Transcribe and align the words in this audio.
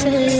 سے 0.00 0.39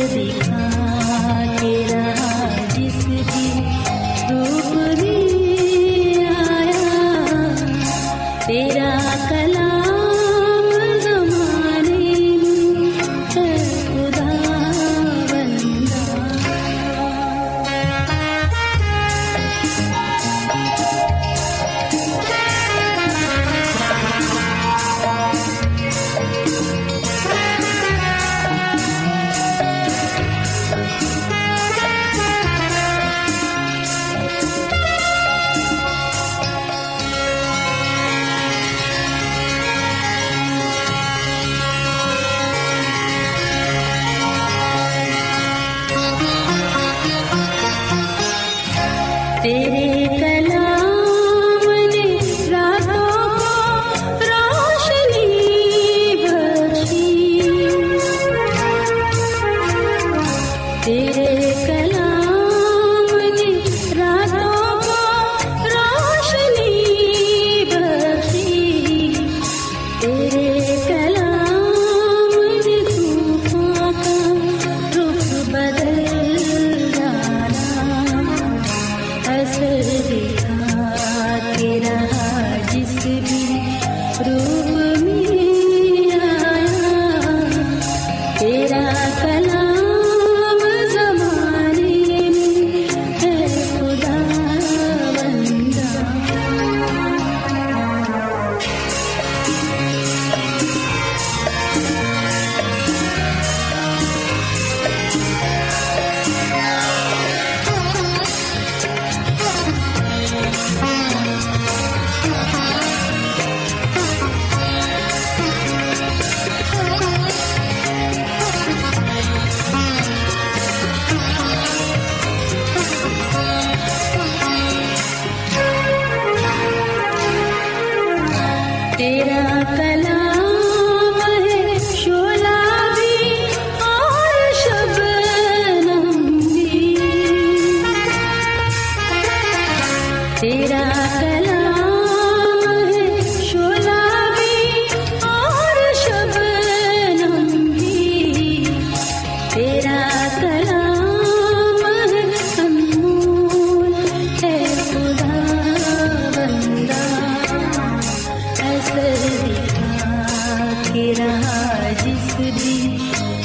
رہا 161.18 161.90
جس 161.92 162.38
دن 162.38 162.96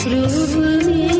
روح 0.06 0.56
میں 0.86 1.15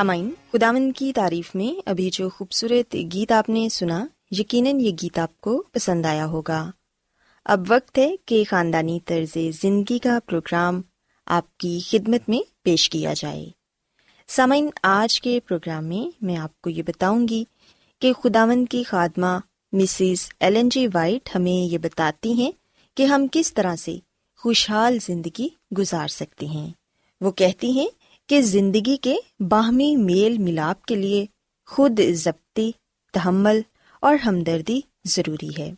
سامعین 0.00 0.30
خداون 0.52 0.92
کی 0.92 1.12
تعریف 1.12 1.54
میں 1.54 1.80
ابھی 1.86 2.10
جو 2.12 2.30
خوبصورت 2.30 2.94
گیت 2.94 3.32
آپ 3.32 3.48
نے 3.48 3.68
سنا، 3.68 4.06
یقیناً 4.30 4.80
یہ 4.80 4.90
گیت 5.02 5.18
آپ 5.18 5.40
کو 5.40 5.64
پسند 5.72 6.06
آیا 6.06 6.26
ہوگا۔ 6.26 6.70
اب 7.44 7.64
وقت 7.68 7.98
ہے 7.98 8.16
کہ 8.26 8.44
خاندانی 8.48 9.00
طرز 9.04 9.38
زندگی 9.60 9.98
کا 9.98 10.18
پروگرام 10.26 10.82
آپ 11.26 11.58
کی 11.58 11.80
خدمت 11.86 12.28
میں 12.28 12.38
پیش 12.62 12.90
کیا 12.90 13.14
جائے۔ 13.16 13.46
سامعین، 14.26 14.70
آج 14.82 15.20
کے 15.20 15.40
پروگرام 15.48 15.84
میں 15.84 16.24
میں 16.24 16.36
آپ 16.36 16.62
کو 16.62 16.70
یہ 16.70 16.82
بتاؤں 16.82 17.28
گی 17.28 17.44
کہ 17.98 18.12
خداون 18.12 18.66
کی 18.66 18.82
خادمہ 18.82 19.38
مسز 19.72 20.28
ایلن 20.40 20.68
جی 20.68 20.86
وائٹ 20.94 21.28
ہمیں 21.34 21.72
یہ 21.72 21.78
بتاتی 21.78 22.32
ہیں 22.32 22.52
کہ 22.96 23.02
ہم 23.02 23.26
کس 23.32 23.54
طرح 23.54 23.76
سے 23.76 23.98
خوشحال 24.38 24.98
زندگی 25.02 25.48
گزار 25.78 26.08
سکتے 26.08 26.46
ہیں۔ 26.46 26.70
وہ 27.20 27.30
کہتی 27.30 27.70
ہیں 27.70 27.88
کہ 28.30 28.40
زندگی 28.40 28.96
کے 28.96 29.16
باہمی 29.40 29.96
میل 29.96 30.38
ملاپ 30.38 30.84
کے 30.84 30.94
لیے 30.94 31.26
خود 31.66 32.00
ضبطی، 32.12 32.72
تحمل 33.12 33.60
اور 34.00 34.14
ہمدردی 34.14 34.80
ضروری 35.04 35.50
ہے۔ 35.58 35.72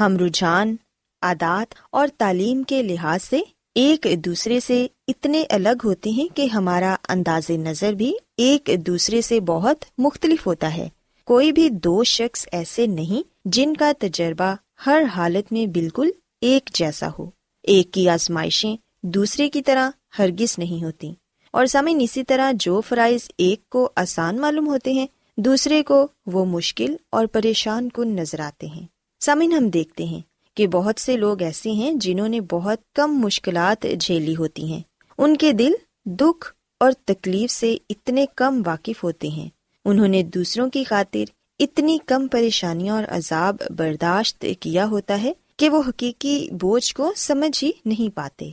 ہم 0.00 0.16
رجحان، 0.16 0.76
عادات 1.22 1.74
اور 1.92 2.08
تعلیم 2.18 2.62
کے 2.62 2.82
لحاظ 2.82 3.22
سے 3.22 3.40
ایک 3.74 4.06
دوسرے 4.24 4.60
سے 4.60 4.86
اتنے 5.08 5.44
الگ 5.50 5.78
ہوتے 5.84 6.10
ہیں 6.10 6.36
کہ 6.36 6.46
ہمارا 6.46 6.96
انداز 7.08 7.50
نظر 7.50 7.92
بھی 7.92 8.14
ایک 8.36 8.70
دوسرے 8.86 9.20
سے 9.20 9.40
بہت 9.40 9.84
مختلف 9.98 10.46
ہوتا 10.46 10.76
ہے۔ 10.76 10.88
کوئی 11.24 11.52
بھی 11.52 11.68
دو 11.70 12.04
شخص 12.04 12.48
ایسے 12.52 12.86
نہیں 12.86 13.28
جن 13.44 13.74
کا 13.74 13.92
تجربہ 13.98 14.54
ہر 14.86 15.02
حالت 15.16 15.52
میں 15.52 15.66
بالکل 15.66 16.10
ایک 16.40 16.70
جیسا 16.74 17.08
ہو۔ 17.18 17.30
ایک 17.62 17.90
کی 17.90 18.08
آزمائشیں 18.08 18.76
دوسرے 19.02 19.48
کی 19.48 19.62
طرح 19.62 19.90
ہرگز 20.18 20.58
نہیں 20.58 20.84
ہوتی 20.84 21.12
اور 21.52 21.66
سامعین، 21.66 21.98
اسی 22.00 22.24
طرح 22.24 22.52
جو 22.54 22.80
فرائض 22.80 23.20
ایک 23.38 23.70
کو 23.70 23.90
آسان 23.96 24.40
معلوم 24.40 24.66
ہوتے 24.66 24.92
ہیں، 24.92 25.06
دوسرے 25.36 25.82
کو 25.82 26.06
وہ 26.26 26.44
مشکل 26.44 26.96
اور 27.10 27.26
پریشان 27.26 27.88
کن 27.88 28.16
نظر 28.16 28.40
آتے 28.40 28.66
ہیں۔ 28.66 28.86
سامعین، 29.20 29.52
ہم 29.52 29.68
دیکھتے 29.68 30.04
ہیں 30.04 30.20
کہ 30.54 30.66
بہت 30.66 31.00
سے 31.00 31.16
لوگ 31.16 31.42
ایسے 31.42 31.70
ہیں 31.70 31.92
جنہوں 31.92 32.28
نے 32.28 32.40
بہت 32.40 32.78
کم 32.94 33.18
مشکلات 33.18 33.86
جھیلی 34.00 34.36
ہوتی 34.36 34.72
ہیں۔ 34.72 34.80
ان 35.18 35.36
کے 35.36 35.52
دل 35.52 35.72
دکھ 36.04 36.52
اور 36.80 36.92
تکلیف 37.04 37.50
سے 37.50 37.76
اتنے 37.90 38.26
کم 38.36 38.62
واقف 38.66 39.04
ہوتے 39.04 39.28
ہیں۔ 39.28 39.48
انہوں 39.84 40.08
نے 40.08 40.22
دوسروں 40.22 40.70
کی 40.70 40.84
خاطر 40.84 41.24
اتنی 41.58 41.98
کم 42.06 42.28
پریشانیاں 42.28 42.94
اور 42.94 43.04
عذاب 43.08 43.56
برداشت 43.76 44.44
کیا 44.60 44.86
ہوتا 44.86 45.22
ہے 45.22 45.32
کہ 45.56 45.70
وہ 45.70 45.82
حقیقی 45.88 46.48
بوجھ 46.50 46.94
کو 46.94 47.12
سمجھ 47.16 47.64
ہی 47.64 47.70
نہیں 47.84 48.16
پاتے۔ 48.16 48.50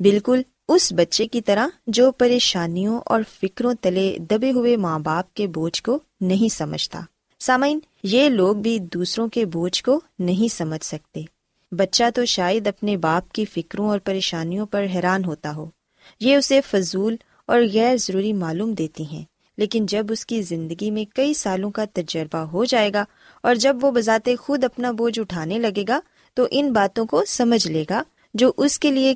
بالکل 0.00 0.42
اس 0.68 0.92
بچے 0.92 1.26
کی 1.26 1.40
طرح 1.40 1.66
جو 1.86 2.12
پریشانیوں 2.12 3.00
اور 3.04 3.22
فکروں 3.42 3.74
تلے 3.80 4.16
دبے 4.30 4.50
ہوئے 4.50 4.76
ماں 4.76 4.98
باپ 4.98 5.34
کے 5.34 5.46
بوجھ 5.46 5.82
کو 5.82 5.98
نہیں 6.20 6.54
سمجھتا۔ 6.54 7.00
سامعین، 7.38 7.78
یہ 8.02 8.28
لوگ 8.28 8.56
بھی 8.56 8.78
دوسروں 8.78 9.28
کے 9.28 9.44
بوجھ 9.44 9.84
کو 9.84 10.00
نہیں 10.18 10.54
سمجھ 10.54 10.84
سکتے۔ 10.84 11.20
بچہ 11.72 12.04
تو 12.14 12.24
شاید 12.24 12.66
اپنے 12.66 12.96
باپ 12.96 13.32
کی 13.32 13.44
فکروں 13.44 13.88
اور 13.88 13.98
پریشانیوں 13.98 14.66
پر 14.66 14.86
حیران 14.94 15.24
ہوتا 15.24 15.54
ہو۔ 15.54 15.66
یہ 16.20 16.36
اسے 16.36 16.60
فضول 16.60 17.16
اور 17.46 17.60
غیر 17.72 17.96
ضروری 17.96 18.32
معلوم 18.32 18.72
دیتی 18.72 19.04
ہیں۔ 19.06 19.24
لیکن 19.56 19.86
جب 19.86 20.06
اس 20.10 20.26
کی 20.26 20.42
زندگی 20.42 20.90
میں 20.90 21.04
کئی 21.14 21.34
سالوں 21.34 21.70
کا 21.70 21.84
تجربہ 21.94 22.38
ہو 22.38 22.64
جائے 22.64 22.92
گا 22.92 23.04
اور 23.42 23.54
جب 23.54 23.76
وہ 23.82 23.90
بذات 23.90 24.28
خود 24.40 24.64
اپنا 24.64 24.90
بوجھ 24.90 25.20
اٹھانے 25.20 25.58
لگے 25.58 25.84
گا، 25.88 26.00
تو 26.34 26.46
ان 26.50 26.72
باتوں 26.72 27.06
کو 27.06 27.24
سمجھ 27.24 27.68
لے 27.68 27.84
گا 27.90 28.02
جو 28.34 28.52
اس 28.56 28.78
کے 28.78 28.90
لیے 28.90 29.14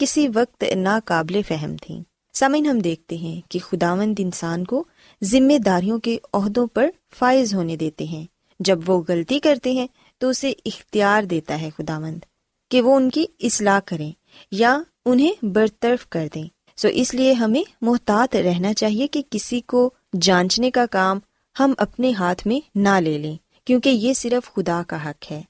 کسی 0.00 0.28
وقت 0.34 0.64
ناقابل 0.76 1.40
فہم 1.48 1.76
تھی 1.82 2.02
سمن 2.34 2.66
ہم 2.66 2.78
دیکھتے 2.78 3.16
ہیں 3.16 3.40
کہ 3.50 3.58
خداوند 3.58 4.14
انسان 4.18 4.64
کو 4.64 4.84
ذمہ 5.24 5.58
داریوں 5.58 5.98
کے 5.98 6.18
عہدوں 6.32 6.66
پر 6.66 6.90
فائز 7.18 7.54
ہونے 7.54 7.76
دیتے 7.76 8.04
ہیں۔ 8.04 8.26
جب 8.60 8.90
وہ 8.90 9.02
غلطی 9.08 9.38
کرتے 9.38 9.72
ہیں 9.72 9.86
تو 10.18 10.28
اسے 10.28 10.52
اختیار 10.64 11.22
دیتا 11.22 11.60
ہے 11.60 11.70
خدا 11.78 11.98
مند 11.98 12.18
کہ 12.70 12.82
وہ 12.82 12.96
ان 12.96 13.10
کی 13.10 13.24
اصلاح 13.40 13.80
کریں 13.84 14.12
یا 14.50 14.78
انہیں 15.06 15.44
برطرف 15.44 16.08
کر 16.08 16.28
دیں۔ 16.34 16.48
سو 16.76 16.88
اس 16.88 17.14
لیے 17.14 17.32
ہمیں 17.32 17.62
محتاط 17.80 18.36
رہنا 18.36 18.74
چاہیے 18.74 19.06
کہ 19.06 19.22
کسی 19.30 19.60
کو 19.60 19.90
جانچنے 20.20 20.70
کا 20.70 20.86
کام 20.86 21.18
ہم 21.60 21.72
اپنے 21.78 22.12
ہاتھ 22.12 22.46
میں 22.46 22.60
نہ 22.74 23.00
لے 23.00 23.18
لیں، 23.18 23.36
کیونکہ 23.64 23.88
یہ 23.88 24.12
صرف 24.12 24.54
خدا 24.54 24.82
کا 24.86 25.10
حق 25.10 25.32
ہے۔ 25.32 25.42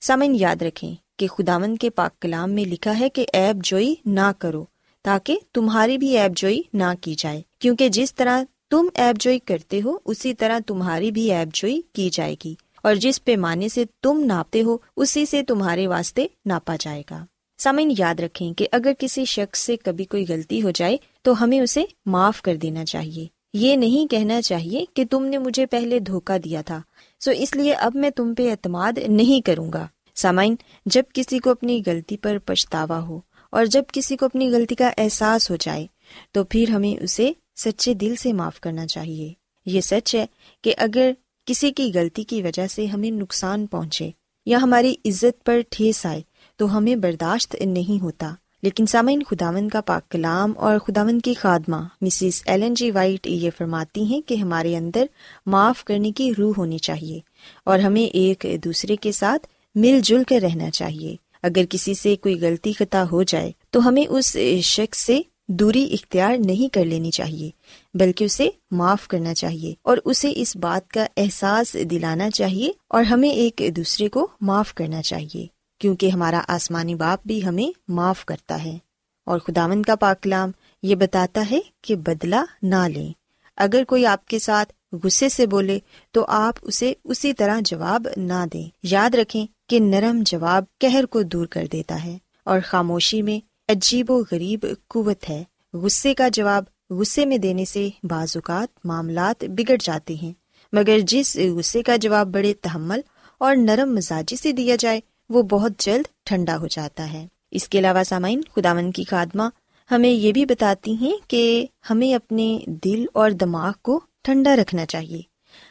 سامن 0.00 0.36
یاد 0.40 0.62
رکھیں 0.62 0.94
کہ 1.18 1.26
خداون 1.26 1.76
کے 1.76 1.90
پاک 1.90 2.22
کلام 2.22 2.52
میں 2.52 2.64
لکھا 2.64 2.98
ہے 2.98 3.08
کہ 3.08 3.26
ایب 3.32 3.64
جوئی 3.64 3.94
نہ 4.06 4.32
کرو، 4.38 4.64
تاکہ 5.02 5.36
تمہاری 5.52 5.98
بھی 5.98 6.18
ایب 6.18 6.36
جوئی 6.36 6.62
نہ 6.72 6.84
کی 7.00 7.14
جائے۔ 7.18 7.42
کیونکہ 7.58 7.88
جس 7.88 8.14
طرح 8.14 8.42
تم 8.70 8.86
ایب 8.94 9.20
جوئی 9.20 9.38
کرتے 9.38 9.80
ہو، 9.84 9.96
اسی 10.04 10.34
طرح 10.34 10.58
تمہاری 10.66 11.10
بھی 11.10 11.32
ایب 11.32 11.48
جوئی 11.54 11.80
کی 11.92 12.10
جائے 12.12 12.36
گی۔ 12.44 12.54
اور 12.82 12.94
جس 12.94 13.24
پیمانے 13.24 13.68
سے 13.68 13.84
تم 14.02 14.22
ناپتے 14.24 14.62
ہو، 14.62 14.76
اسی 14.96 15.26
سے 15.26 15.42
تمہارے 15.42 15.86
واسطے 15.86 16.26
ناپا 16.46 16.76
جائے 16.80 17.02
گا۔ 17.10 17.24
سامعین، 17.58 17.92
یاد 17.98 18.20
رکھیں 18.20 18.52
کہ 18.52 18.68
اگر 18.72 18.92
کسی 18.98 19.24
شخص 19.24 19.58
سے 19.58 19.76
کبھی 19.76 20.04
کوئی 20.04 20.24
غلطی 20.28 20.62
ہو 20.62 20.70
جائے، 20.70 20.96
تو 21.22 21.44
ہمیں 21.44 21.60
اسے 21.60 21.84
معاف 22.06 22.42
کر 22.42 22.56
دینا 22.56 22.84
چاہیے۔ 22.84 23.26
یہ 23.52 23.76
نہیں 23.76 24.10
کہنا 24.10 24.42
چاہیے 24.42 24.84
کہ 24.94 25.04
تم 25.10 25.24
نے 25.24 25.38
مجھے 25.38 25.66
پہلے 25.66 25.98
دھوکا 25.98 26.36
دیا 26.44 26.62
تھا۔ 26.62 26.82
سو 27.20 27.30
اس 27.30 27.56
لیے 27.56 27.72
اب 27.72 27.92
میں 27.94 28.10
تم 28.10 28.34
پہ 28.34 28.50
اعتماد 28.50 28.92
نہیں 29.08 29.46
کروں 29.46 29.72
گا۔ 29.72 29.86
سامعین، 30.18 30.54
جب 30.86 31.02
کسی 31.14 31.38
کو 31.38 31.50
اپنی 31.50 31.82
غلطی 31.86 32.16
پر 32.16 32.38
پچھتاوا 32.44 33.00
ہو 33.00 33.20
اور 33.50 33.66
جب 33.66 33.82
کسی 33.92 34.16
کو 34.16 34.26
اپنی 34.26 34.50
غلطی 34.50 34.74
کا 34.74 34.90
احساس 34.98 35.50
ہو 35.50 35.56
جائے، 35.56 35.86
تو 36.32 36.44
پھر 36.44 36.70
ہمیں 36.70 37.02
اسے 37.02 37.32
سچے 37.56 37.94
دل 37.94 38.16
سے 38.16 38.32
معاف 38.32 38.60
کرنا 38.60 38.86
چاہیے۔ 38.86 39.32
یہ 39.66 39.80
سچ 39.80 40.14
ہے 40.14 40.26
کہ 40.62 40.74
اگر 40.78 41.12
کسی 41.44 41.70
کی 41.70 41.90
غلطی 41.94 42.24
کی 42.24 42.42
وجہ 42.42 42.66
سے 42.66 42.86
ہمیں 42.86 43.10
نقصان 43.10 43.66
پہنچے 43.66 44.10
یا 44.46 44.58
ہماری 44.62 44.94
عزت 45.04 45.44
پر 45.44 45.60
ٹھیس 45.70 46.06
آئے، 46.06 46.20
تو 46.56 46.76
ہمیں 46.76 46.96
برداشت 46.96 47.56
نہیں 47.60 48.02
ہوتا۔ 48.02 48.34
لیکن 48.62 48.86
سامعین 48.86 49.22
خداون 49.22 49.68
کا 49.68 49.80
پاک 49.80 50.10
کلام 50.10 50.52
اور 50.56 50.78
خداون 50.78 51.18
کی 51.20 51.34
خادمہ 51.34 51.76
مسز 52.00 52.42
ایلن 52.46 52.74
جی 52.74 52.90
وائٹ 52.90 53.26
یہ 53.26 53.50
فرماتی 53.58 54.04
ہیں 54.04 54.28
کہ 54.28 54.34
ہمارے 54.34 54.76
اندر 54.76 55.06
معاف 55.46 55.84
کرنے 55.84 56.12
کی 56.12 56.32
روح 56.38 56.54
ہونی 56.58 56.78
چاہیے 56.78 57.20
اور 57.64 57.78
ہمیں 57.78 58.02
ایک 58.02 58.46
دوسرے 58.64 58.96
کے 58.96 59.12
ساتھ 59.12 59.46
مل 59.80 60.00
جل 60.02 60.24
کر 60.28 60.40
رہنا 60.42 60.70
چاہیے۔ 60.70 61.16
اگر 61.42 61.64
کسی 61.70 61.94
سے 61.94 62.16
کوئی 62.16 62.40
غلطی 62.40 62.72
خطا 62.72 63.04
ہو 63.12 63.22
جائے، 63.22 63.52
تو 63.70 63.88
ہمیں 63.88 64.04
اس 64.08 64.36
شخص 64.62 64.98
سے 64.98 65.20
دوری 65.48 65.90
اختیار 65.92 66.36
نہیں 66.38 66.74
کر 66.74 66.84
لینی 66.84 67.10
چاہیے، 67.10 67.50
بلکہ 67.94 68.24
اسے 68.24 68.48
معاف 68.70 69.08
کرنا 69.08 69.34
چاہیے 69.34 69.74
اور 69.82 69.98
اسے 70.04 70.32
اس 70.36 70.56
بات 70.56 70.90
کا 70.90 71.06
احساس 71.16 71.76
دلانا 71.90 72.30
چاہیے 72.30 72.72
اور 72.88 73.02
ہمیں 73.02 73.28
ایک 73.28 73.62
دوسرے 73.76 74.08
کو 74.08 74.28
معاف 74.40 74.74
کرنا 74.74 75.02
چاہیے، 75.02 75.46
کیونکہ 75.80 76.10
ہمارا 76.10 76.42
آسمانی 76.48 76.94
باپ 76.94 77.26
بھی 77.26 77.44
ہمیں 77.44 77.78
معاف 77.88 78.24
کرتا 78.24 78.64
ہے۔ 78.64 78.78
اور 79.24 79.38
خداون 79.38 79.82
کا 79.82 79.94
پاکلام 79.96 80.50
یہ 80.82 80.94
بتاتا 80.94 81.44
ہے 81.50 81.58
کہ 81.82 81.94
بدلا 81.94 82.44
نہ 82.62 82.88
لیں۔ 82.94 83.12
اگر 83.56 83.84
کوئی 83.84 84.06
آپ 84.06 84.26
کے 84.26 84.38
ساتھ 84.38 84.72
غصے 85.04 85.28
سے 85.28 85.46
بولے، 85.46 85.78
تو 86.12 86.24
آپ 86.28 86.54
اسے 86.62 86.92
اسی 87.04 87.32
طرح 87.32 87.60
جواب 87.64 88.08
نہ 88.16 88.44
دیں۔ 88.52 88.68
یاد 88.82 89.14
رکھیں 89.14 89.46
کہ 89.68 89.80
نرم 89.80 90.22
جواب 90.26 90.64
کہر 90.80 91.06
کو 91.06 91.22
دور 91.22 91.46
کر 91.46 91.66
دیتا 91.72 92.04
ہے 92.04 92.18
اور 92.44 92.60
خاموشی 92.64 93.22
میں 93.22 93.46
عجیب 93.72 94.10
و 94.10 94.22
غریب 94.32 94.66
قوت 94.88 95.30
ہے۔ 95.30 95.44
غصے 95.72 96.14
کا 96.14 96.28
جواب 96.28 96.64
غصے 96.90 97.26
میں 97.26 97.38
دینے 97.38 97.64
سے 97.64 97.88
بعض 98.02 98.36
اوقات 98.36 98.86
معاملات 98.86 99.44
بگڑ 99.44 99.76
جاتے 99.80 100.14
ہیں۔ 100.14 100.32
مگر 100.72 100.98
جس 100.98 101.36
غصے 101.36 101.82
کا 101.82 101.96
جواب 101.96 102.26
بڑے 102.26 102.54
تحمل 102.54 103.00
اور 103.38 103.56
نرم 103.56 103.94
مزاجی 103.94 104.36
سے 104.36 104.52
دیا 104.52 104.76
جائے، 104.78 105.00
وہ 105.28 105.42
بہت 105.42 105.72
جلد 105.78 106.04
ٹھنڈا 106.24 106.56
ہو 106.56 106.66
جاتا 106.66 107.12
ہے۔ 107.12 107.26
اس 107.50 107.68
کے 107.68 107.78
علاوہ 107.78 108.02
سامعین 108.02 108.40
خداون 108.56 108.90
کی 108.90 109.04
خادمہ 109.04 109.42
ہمیں 109.90 110.10
یہ 110.10 110.32
بھی 110.32 110.44
بتاتی 110.44 110.94
ہیں 110.94 111.16
کہ 111.28 111.66
ہمیں 111.90 112.14
اپنے 112.14 112.58
دل 112.66 113.04
اور 113.12 113.30
دماغ 113.30 113.72
کو 113.82 114.00
ٹھنڈا 114.22 114.56
رکھنا 114.56 114.86
چاہیے۔ 114.86 115.20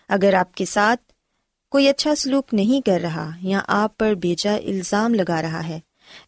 اگر 0.10 0.34
آپ 0.34 0.56
کے 0.56 0.66
ساتھ 0.66 1.02
کوئی 1.70 1.90
اچھا 1.90 2.16
سلوک 2.16 2.54
نہیں 2.54 2.86
کر 2.86 3.00
رہا 3.02 3.32
یا 3.42 3.60
آپ 3.68 3.98
پر 3.98 4.14
بیجا 4.14 4.56
الزام 4.56 5.14
لگا 5.14 5.42
رہا 5.42 5.68
ہے، 5.68 5.80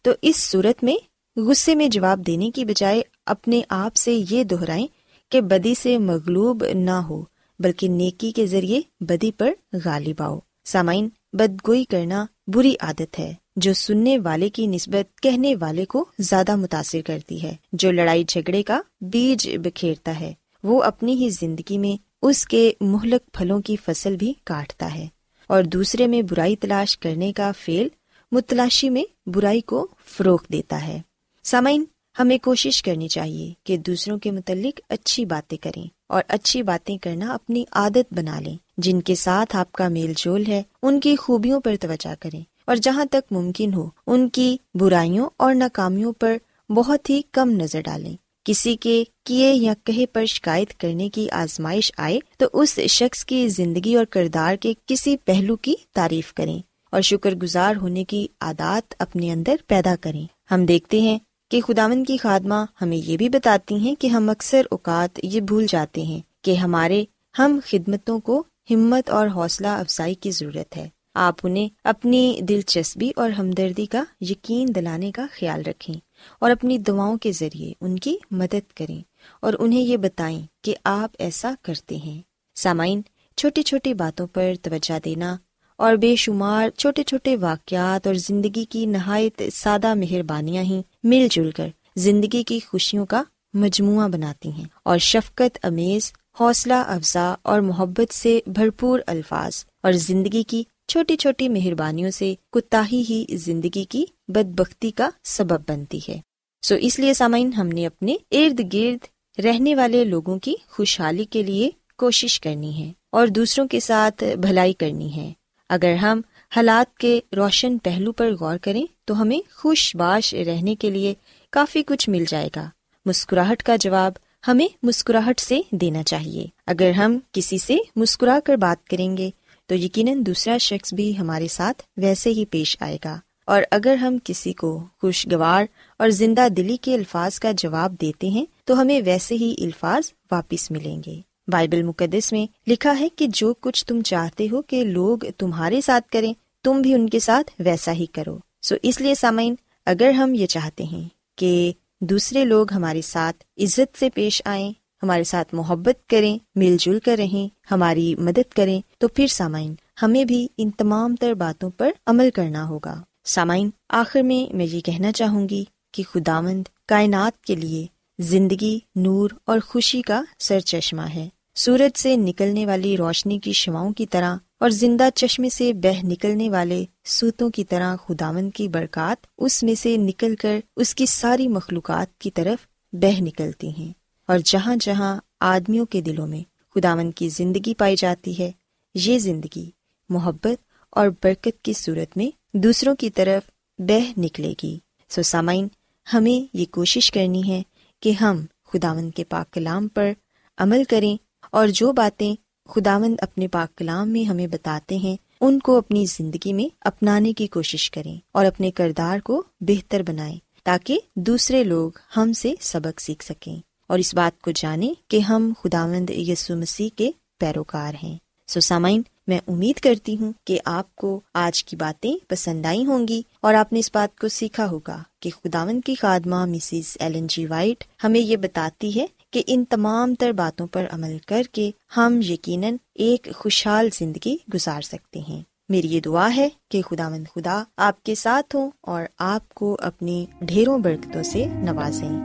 تو 0.02 0.10
اس 0.22 0.36
صورت 0.36 0.84
میں 0.84 0.96
غصے 1.36 1.74
میں 1.74 1.88
جواب 1.88 2.26
دینے 2.26 2.50
کی 2.50 2.64
بجائے 2.64 3.02
اپنے 3.26 3.60
آپ 3.68 3.96
سے 3.96 4.20
یہ 4.30 4.44
دہرائیں 4.44 4.86
کہ 5.28 5.40
بدی 5.40 5.74
سے 5.74 5.98
مغلوب 5.98 6.64
نہ 6.74 6.90
ہو، 6.90 7.24
بلکہ 7.58 7.88
نیکی 7.88 8.32
کے 8.32 8.46
ذریعے 8.46 8.80
بدی 9.00 9.30
پر 9.32 9.50
غالب 9.84 10.22
آؤ۔ 10.22 10.38
سامعین، 10.64 11.08
بدگوئی 11.32 11.84
کرنا 11.84 12.26
بری 12.46 12.74
عادت 12.80 13.18
ہے، 13.18 13.34
جو 13.56 13.72
سننے 13.72 14.18
والے 14.18 14.50
کی 14.50 14.66
نسبت 14.66 15.20
کہنے 15.20 15.54
والے 15.60 15.84
کو 15.84 16.04
زیادہ 16.18 16.56
متاثر 16.56 17.00
کرتی 17.06 17.42
ہے۔ 17.42 17.56
جو 17.72 17.92
لڑائی 17.92 18.24
جھگڑے 18.24 18.62
کا 18.62 18.80
بیج 19.00 19.50
بکھیرتا 19.64 20.20
ہے، 20.20 20.32
وہ 20.62 20.82
اپنی 20.82 21.14
ہی 21.14 21.28
زندگی 21.28 21.78
میں 21.78 22.02
اس 22.22 22.44
کے 22.46 22.72
مہلک 22.80 23.32
پھلوں 23.32 23.60
کی 23.60 23.76
فصل 23.76 24.16
بھی 24.16 24.32
کاٹتا 24.44 24.94
ہے۔ 24.94 25.06
اور 25.50 25.62
دوسرے 25.62 26.06
میں 26.06 26.22
برائی 26.22 26.56
تلاش 26.56 26.98
کرنے 26.98 27.32
کا 27.32 27.52
فیل 27.58 27.88
متلاشی 28.32 28.90
میں 28.90 29.28
برائی 29.28 29.60
کو 29.60 29.88
فروغ 30.04 30.38
دیتا 30.52 30.86
ہے۔ 30.86 31.00
سامعین، 31.44 31.84
ہمیں 32.18 32.38
کوشش 32.38 32.82
کرنی 32.82 33.08
چاہیے 33.08 33.52
کہ 33.64 33.76
دوسروں 33.76 34.18
کے 34.18 34.30
متعلق 34.30 34.80
اچھی 34.88 35.24
باتیں 35.24 35.58
کریں 35.58 35.86
اور 36.06 36.22
اچھی 36.28 36.62
باتیں 36.62 36.98
کرنا 36.98 37.32
اپنی 37.34 37.64
عادت 37.72 38.14
بنا 38.14 38.40
لیں۔ 38.40 38.56
جن 38.78 39.00
کے 39.00 39.14
ساتھ 39.14 39.56
آپ 39.56 39.72
کا 39.72 39.88
میل 39.88 40.12
جول 40.16 40.46
ہے، 40.48 40.62
ان 40.82 41.00
کی 41.00 41.16
خوبیوں 41.16 41.60
پر 41.60 41.74
توجہ 41.80 42.14
کریں۔ 42.20 42.40
اور 42.64 42.76
جہاں 42.76 43.04
تک 43.04 43.32
ممکن 43.32 43.74
ہو، 43.74 43.90
ان 44.06 44.28
کی 44.28 44.56
برائیوں 44.74 45.28
اور 45.36 45.54
ناکامیوں 45.54 46.12
پر 46.12 46.36
بہت 46.72 47.10
ہی 47.10 47.20
کم 47.32 47.50
نظر 47.50 47.80
ڈالیں۔ 47.80 48.16
کسی 48.44 48.76
کے 48.76 49.04
کیے 49.24 49.54
یا 49.54 49.74
کہے 49.84 50.06
پر 50.06 50.24
شکایت 50.24 50.80
کرنے 50.80 51.08
کی 51.08 51.30
آزمائش 51.30 51.92
آئے 51.96 52.18
تو 52.38 52.46
اس 52.52 52.80
شخص 52.88 53.24
کی 53.24 53.48
زندگی 53.48 53.94
اور 53.94 54.04
کردار 54.04 54.56
کے 54.56 54.72
کسی 54.86 55.16
پہلو 55.16 55.56
کی 55.56 55.74
تعریف 55.94 56.34
کریں 56.34 56.58
اور 56.92 57.00
شکر 57.00 57.34
گزار 57.34 57.76
ہونے 57.76 58.04
کی 58.04 58.26
عادات 58.40 58.94
اپنے 58.98 59.32
اندر 59.32 59.54
پیدا 59.66 59.94
کریں۔ 60.00 60.26
ہم 60.50 60.66
دیکھتے 60.66 61.00
ہیں 61.00 61.18
کہ 61.50 61.60
خداون 61.60 62.04
کی 62.04 62.16
خادمہ 62.16 62.64
ہمیں 62.82 62.96
یہ 62.96 63.16
بھی 63.16 63.28
بتاتی 63.28 63.74
ہیں 63.74 63.94
کہ 63.94 64.06
ہم 64.06 64.30
اکثر 64.30 64.62
اوقات 64.70 65.20
یہ 65.22 65.40
بھول 65.40 65.66
جاتے 65.68 66.02
ہیں 66.02 66.20
کہ 66.42 66.54
ہمارے 66.54 67.04
ہم 67.38 67.60
خدمتوں 67.66 68.18
کو 68.18 68.42
ہمت 68.70 69.10
اور 69.10 69.28
حوصلہ 69.28 69.66
افزائی 69.66 70.14
کی 70.14 70.30
ضرورت 70.30 70.76
ہے۔ 70.76 70.88
آپ 71.14 71.34
انہیں 71.42 71.68
اپنی 71.84 72.40
دلچسپی 72.42 73.10
اور 73.16 73.30
ہمدردی 73.30 73.86
کا 73.86 74.04
یقین 74.20 74.74
دلانے 74.74 75.12
کا 75.12 75.26
خیال 75.32 75.62
رکھیں۔ 75.66 75.94
اور 76.38 76.50
اپنی 76.50 76.78
دعاؤں 76.78 77.18
کے 77.18 77.32
ذریعے 77.32 77.72
ان 77.80 77.98
کی 77.98 78.16
مدد 78.30 78.72
کریں 78.76 79.02
اور 79.40 79.52
انہیں 79.58 79.80
یہ 79.80 79.96
بتائیں 79.96 80.42
کہ 80.62 80.74
آپ 80.84 81.10
ایسا 81.18 81.54
کرتے 81.62 81.96
ہیں۔ 81.96 82.22
سامعین، 82.54 83.02
چھوٹی 83.36 83.62
چھوٹی 83.62 83.94
باتوں 83.94 84.26
پر 84.26 84.52
توجہ 84.62 84.98
دینا 85.04 85.36
اور 85.76 85.96
بے 85.96 86.16
شمار 86.16 86.68
چھوٹے 86.70 87.02
چھوٹے 87.02 87.36
واقعات 87.36 88.06
اور 88.06 88.14
زندگی 88.14 88.64
کی 88.64 88.86
نہایت 88.86 89.42
سادہ 89.52 89.94
مہربانیاں 89.94 90.62
ہی 90.62 90.82
مل 91.04 91.28
جل 91.30 91.50
کر 91.50 91.68
زندگی 91.96 92.42
کی 92.42 92.60
خوشیوں 92.60 93.06
کا 93.06 93.22
مجموعہ 93.54 94.08
بناتی 94.08 94.50
ہیں 94.50 94.64
اور 94.82 94.98
شفقت، 94.98 95.58
امیز، 95.62 96.12
حوصلہ، 96.40 96.74
افزا 96.74 97.34
اور 97.42 97.60
محبت 97.60 98.14
سے 98.14 98.40
بھرپور 98.46 99.00
الفاظ 99.06 99.64
اور 99.82 99.92
زندگی 99.92 100.42
کی 100.42 100.62
چھوٹی 100.90 101.16
چھوٹی 101.16 101.48
مہربانیوں 101.48 102.10
سے 102.10 102.34
کتا 102.52 102.82
ہی 102.92 103.24
زندگی 103.30 103.84
کی 103.84 104.04
بد 104.28 104.46
بختی 104.46 104.90
کا 104.90 105.10
سبب 105.24 105.60
بنتی 105.68 105.98
ہے۔ 106.08 106.20
سو 106.62 106.74
اس 106.74 106.98
لیے 106.98 107.14
سامعین، 107.14 107.52
ہم 107.52 107.66
نے 107.66 107.86
اپنے 107.86 108.16
ارد 108.30 108.72
گرد 108.72 109.06
رہنے 109.40 109.74
والے 109.74 110.04
لوگوں 110.04 110.38
کی 110.38 110.54
خوشحالی 110.68 111.24
کے 111.24 111.42
لیے 111.42 111.70
کوشش 111.96 112.40
کرنی 112.40 112.86
ہے 112.86 112.92
اور 113.10 113.26
دوسروں 113.26 113.68
کے 113.68 113.80
ساتھ 113.80 114.24
بھلائی 114.36 114.72
کرنی 114.72 115.16
ہے۔ 115.16 115.32
اگر 115.68 115.94
ہم 115.94 116.20
حالات 116.56 116.98
کے 116.98 117.20
روشن 117.36 117.78
پہلو 117.78 118.12
پر 118.12 118.34
غور 118.40 118.58
کریں، 118.58 118.86
تو 119.04 119.22
ہمیں 119.22 119.38
خوش 119.54 119.96
باش 119.96 120.34
رہنے 120.34 120.74
کے 120.74 120.90
لیے 120.90 121.14
کافی 121.50 121.82
کچھ 121.82 122.10
مل 122.10 122.24
جائے 122.28 122.48
گا۔ 122.56 122.70
مسکراہٹ 123.06 123.62
کا 123.62 123.76
جواب 123.76 124.12
ہمیں 124.48 124.68
مسکراہٹ 124.82 125.40
سے 125.40 125.60
دینا 125.70 126.02
چاہیے۔ 126.02 126.46
اگر 126.66 126.90
ہم 126.90 127.18
کسی 127.32 127.58
سے 127.58 127.76
مسکرا 127.96 128.38
کر 128.44 128.56
بات 128.56 128.88
کریں 128.88 129.16
گے 129.16 129.30
تو 129.70 129.76
یقیناً 129.76 130.26
دوسرا 130.26 130.58
شخص 130.58 130.94
بھی 130.94 131.18
ہمارے 131.18 131.48
ساتھ 131.48 131.82
ویسے 131.96 132.30
ہی 132.30 132.44
پیش 132.44 132.76
آئے 132.80 132.98
گا۔ 133.04 133.20
اور 133.46 133.62
اگر 133.70 133.94
ہم 133.94 134.16
کسی 134.24 134.52
کو 134.52 134.84
خوشگوار 135.00 135.64
اور 135.98 136.08
زندہ 136.08 136.48
دلی 136.48 136.76
کے 136.76 136.94
الفاظ 136.94 137.38
کا 137.38 137.52
جواب 137.52 138.00
دیتے 138.00 138.28
ہیں، 138.28 138.44
تو 138.64 138.80
ہمیں 138.80 139.00
ویسے 139.04 139.34
ہی 139.34 139.54
الفاظ 139.58 140.12
واپس 140.30 140.70
ملیں 140.70 141.02
گے۔ 141.06 141.20
بائبل 141.48 141.82
مقدس 141.82 142.32
میں 142.32 142.70
لکھا 142.70 143.00
ہے 143.00 143.08
کہ 143.16 143.26
جو 143.26 143.54
کچھ 143.60 143.86
تم 143.86 144.00
چاہتے 144.00 144.46
ہو 144.52 144.62
کہ 144.62 144.84
لوگ 144.84 145.18
تمہارے 145.38 145.80
ساتھ 145.80 146.10
کریں، 146.10 146.34
تم 146.64 146.80
بھی 146.82 146.94
ان 146.94 147.08
کے 147.08 147.18
ساتھ 147.18 147.50
ویسا 147.58 147.92
ہی 147.92 148.06
کرو۔ 148.06 148.38
سو 148.62 148.74
اس 148.82 149.00
لیے 149.00 149.14
سامعین، 149.14 149.54
اگر 149.86 150.10
ہم 150.10 150.34
یہ 150.34 150.46
چاہتے 150.46 150.84
ہیں 150.84 151.08
کہ 151.36 151.72
دوسرے 152.00 152.44
لوگ 152.44 152.72
ہمارے 152.72 153.02
ساتھ 153.02 153.62
عزت 153.62 153.98
سے 153.98 154.10
پیش 154.10 154.42
آئیں 154.44 154.72
ہمارے 155.02 155.24
ساتھ 155.24 155.54
محبت 155.54 156.08
کریں، 156.08 156.38
مل 156.54 156.76
جل 156.80 156.98
کر 156.98 157.16
رہیں، 157.18 157.48
ہماری 157.70 158.14
مدد 158.14 158.52
کریں، 158.52 158.80
تو 158.98 159.08
پھر 159.08 159.26
سامعین، 159.26 159.74
ہمیں 160.02 160.24
بھی 160.24 160.48
ان 160.58 160.70
تمام 160.70 161.16
تر 161.16 161.34
باتوں 161.34 161.70
پر 161.70 161.90
عمل 162.06 162.30
کرنا 162.30 162.68
ہوگا۔ 162.68 163.02
سامعین، 163.24 163.70
آخر 163.88 164.22
میں 164.22 164.56
میں 164.56 164.66
یہ 164.66 164.80
کہنا 164.80 165.12
چاہوں 165.12 165.48
گی 165.48 165.64
کہ 165.92 166.02
خداوند 166.12 166.62
کائنات 166.86 167.44
کے 167.44 167.56
لیے 167.56 167.86
زندگی، 168.18 168.78
نور 168.96 169.30
اور 169.44 169.58
خوشی 169.66 170.02
کا 170.02 170.22
سر 170.38 170.60
چشمہ 170.60 171.02
ہے۔ 171.02 171.28
سورج 171.54 171.98
سے 171.98 172.16
نکلنے 172.16 172.66
والی 172.66 172.96
روشنی 172.96 173.38
کی 173.38 173.52
شواؤں 173.52 173.92
کی 173.92 174.06
طرح 174.06 174.36
اور 174.60 174.70
زندہ 174.70 175.08
چشمے 175.14 175.48
سے 175.48 175.72
بہ 175.72 176.06
نکلنے 176.06 176.50
والے 176.50 176.84
سوتوں 177.04 177.50
کی 177.50 177.64
طرح 177.64 177.96
خداون 177.96 178.50
کی 178.50 178.68
برکات 178.68 179.26
اس 179.38 179.62
میں 179.62 179.74
سے 179.74 179.96
نکل 179.96 180.36
کر 180.36 180.60
اس 180.76 180.94
کی 180.94 181.06
ساری 181.06 181.48
مخلوقات 181.48 182.18
کی 182.18 182.30
طرف 182.30 182.66
بہ 182.92 183.20
نکلتی 183.20 183.68
ہیں۔ 183.68 183.92
اور 184.30 184.38
جہاں 184.44 184.76
جہاں 184.76 185.20
آدمیوں 185.40 185.86
کے 185.86 186.00
دلوں 186.00 186.26
میں 186.26 186.40
خداون 186.74 187.10
کی 187.10 187.28
زندگی 187.28 187.74
پائی 187.74 187.96
جاتی 187.96 188.38
ہے، 188.38 188.50
یہ 188.94 189.18
زندگی 189.18 189.70
محبت 190.08 190.62
اور 190.90 191.08
برکت 191.08 191.62
کی 191.62 191.72
صورت 191.72 192.16
میں 192.16 192.56
دوسروں 192.56 192.96
کی 192.96 193.10
طرف 193.10 193.50
بہ 193.78 194.20
نکلے 194.20 194.54
گی۔ 194.62 194.78
سو 195.08 195.22
سامعین، 195.22 195.68
ہمیں 196.12 196.56
یہ 196.56 196.64
کوشش 196.70 197.10
کرنی 197.10 197.48
ہے 197.48 197.62
کہ 198.00 198.10
ہم 198.10 198.44
خداون 198.64 199.10
کے 199.10 199.24
پاک 199.24 199.52
کلام 199.52 199.88
پر 199.88 200.12
عمل 200.58 200.84
کریں 200.84 201.16
اور 201.50 201.68
جو 201.68 201.92
باتیں 201.92 202.34
خداوند 202.68 203.14
اپنے 203.20 203.48
پاک 203.48 203.78
کلام 203.78 204.08
میں 204.08 204.24
ہمیں 204.24 204.46
بتاتے 204.46 204.96
ہیں، 204.96 205.16
ان 205.40 205.58
کو 205.58 205.78
اپنی 205.78 206.06
زندگی 206.06 206.52
میں 206.52 206.74
اپنانے 206.80 207.32
کی 207.32 207.46
کوشش 207.46 207.90
کریں 207.90 208.16
اور 208.32 208.46
اپنے 208.46 208.70
کردار 208.70 209.18
کو 209.18 209.42
بہتر 209.60 210.02
بنائیں 210.06 210.36
تاکہ 210.62 210.98
دوسرے 211.16 211.64
لوگ 211.64 211.90
ہم 212.16 212.32
سے 212.32 212.54
سبق 212.60 213.00
سیکھ 213.00 213.24
سکیں۔ 213.24 213.69
اور 213.90 213.98
اس 213.98 214.14
بات 214.14 214.42
کو 214.42 214.50
جانیں 214.50 214.94
کہ 215.08 215.20
ہم 215.20 215.52
خداوند 215.62 216.10
یسو 216.10 216.56
مسیح 216.56 216.88
کے 216.96 217.10
پیروکار 217.38 217.94
ہیں۔ 218.02 218.18
سو 218.48 218.60
سامعین، 218.60 219.02
میں 219.26 219.38
امید 219.48 219.80
کرتی 219.80 220.16
ہوں 220.16 220.32
کہ 220.46 220.60
آپ 220.64 220.96
کو 220.96 221.20
آج 221.34 221.64
کی 221.64 221.76
باتیں 221.76 222.12
پسند 222.28 222.66
آئی 222.66 222.86
ہوں 222.86 223.08
گی 223.08 223.22
اور 223.40 223.54
آپ 223.54 223.72
نے 223.72 223.78
اس 223.78 223.90
بات 223.94 224.18
کو 224.18 224.28
سیکھا 224.28 224.70
ہوگا 224.70 225.02
کہ 225.20 225.30
خداون 225.30 225.80
کی 225.80 225.94
خادمہ 225.94 226.44
مسز 226.44 226.96
ایلن 227.00 227.26
جی 227.26 227.46
وائٹ 227.46 227.84
ہمیں 228.04 228.20
یہ 228.20 228.36
بتاتی 228.36 229.00
ہے 229.00 229.06
کہ 229.30 229.42
ان 229.46 229.64
تمام 229.64 230.14
تر 230.14 230.32
باتوں 230.32 230.66
پر 230.66 230.86
عمل 230.90 231.16
کر 231.26 231.42
کے 231.52 231.70
ہم 231.96 232.20
یقیناً 232.28 232.76
ایک 232.94 233.28
خوشحال 233.34 233.88
زندگی 233.94 234.36
گزار 234.54 234.80
سکتے 234.80 235.20
ہیں۔ 235.20 235.42
میری 235.68 235.88
یہ 235.88 236.00
دعا 236.00 236.36
ہے 236.36 236.48
کہ 236.70 236.82
خدا 236.82 237.08
مند 237.08 237.24
خدا 237.34 237.62
آپ 237.76 238.02
کے 238.02 238.14
ساتھ 238.14 238.56
ہوں 238.56 238.70
اور 238.80 239.02
آپ 239.18 239.54
کو 239.54 239.76
اپنی 239.80 240.26
ڈھیروں 240.40 240.78
برکتوں 240.78 241.22
سے 241.22 241.44
نوازیں۔ 241.44 242.24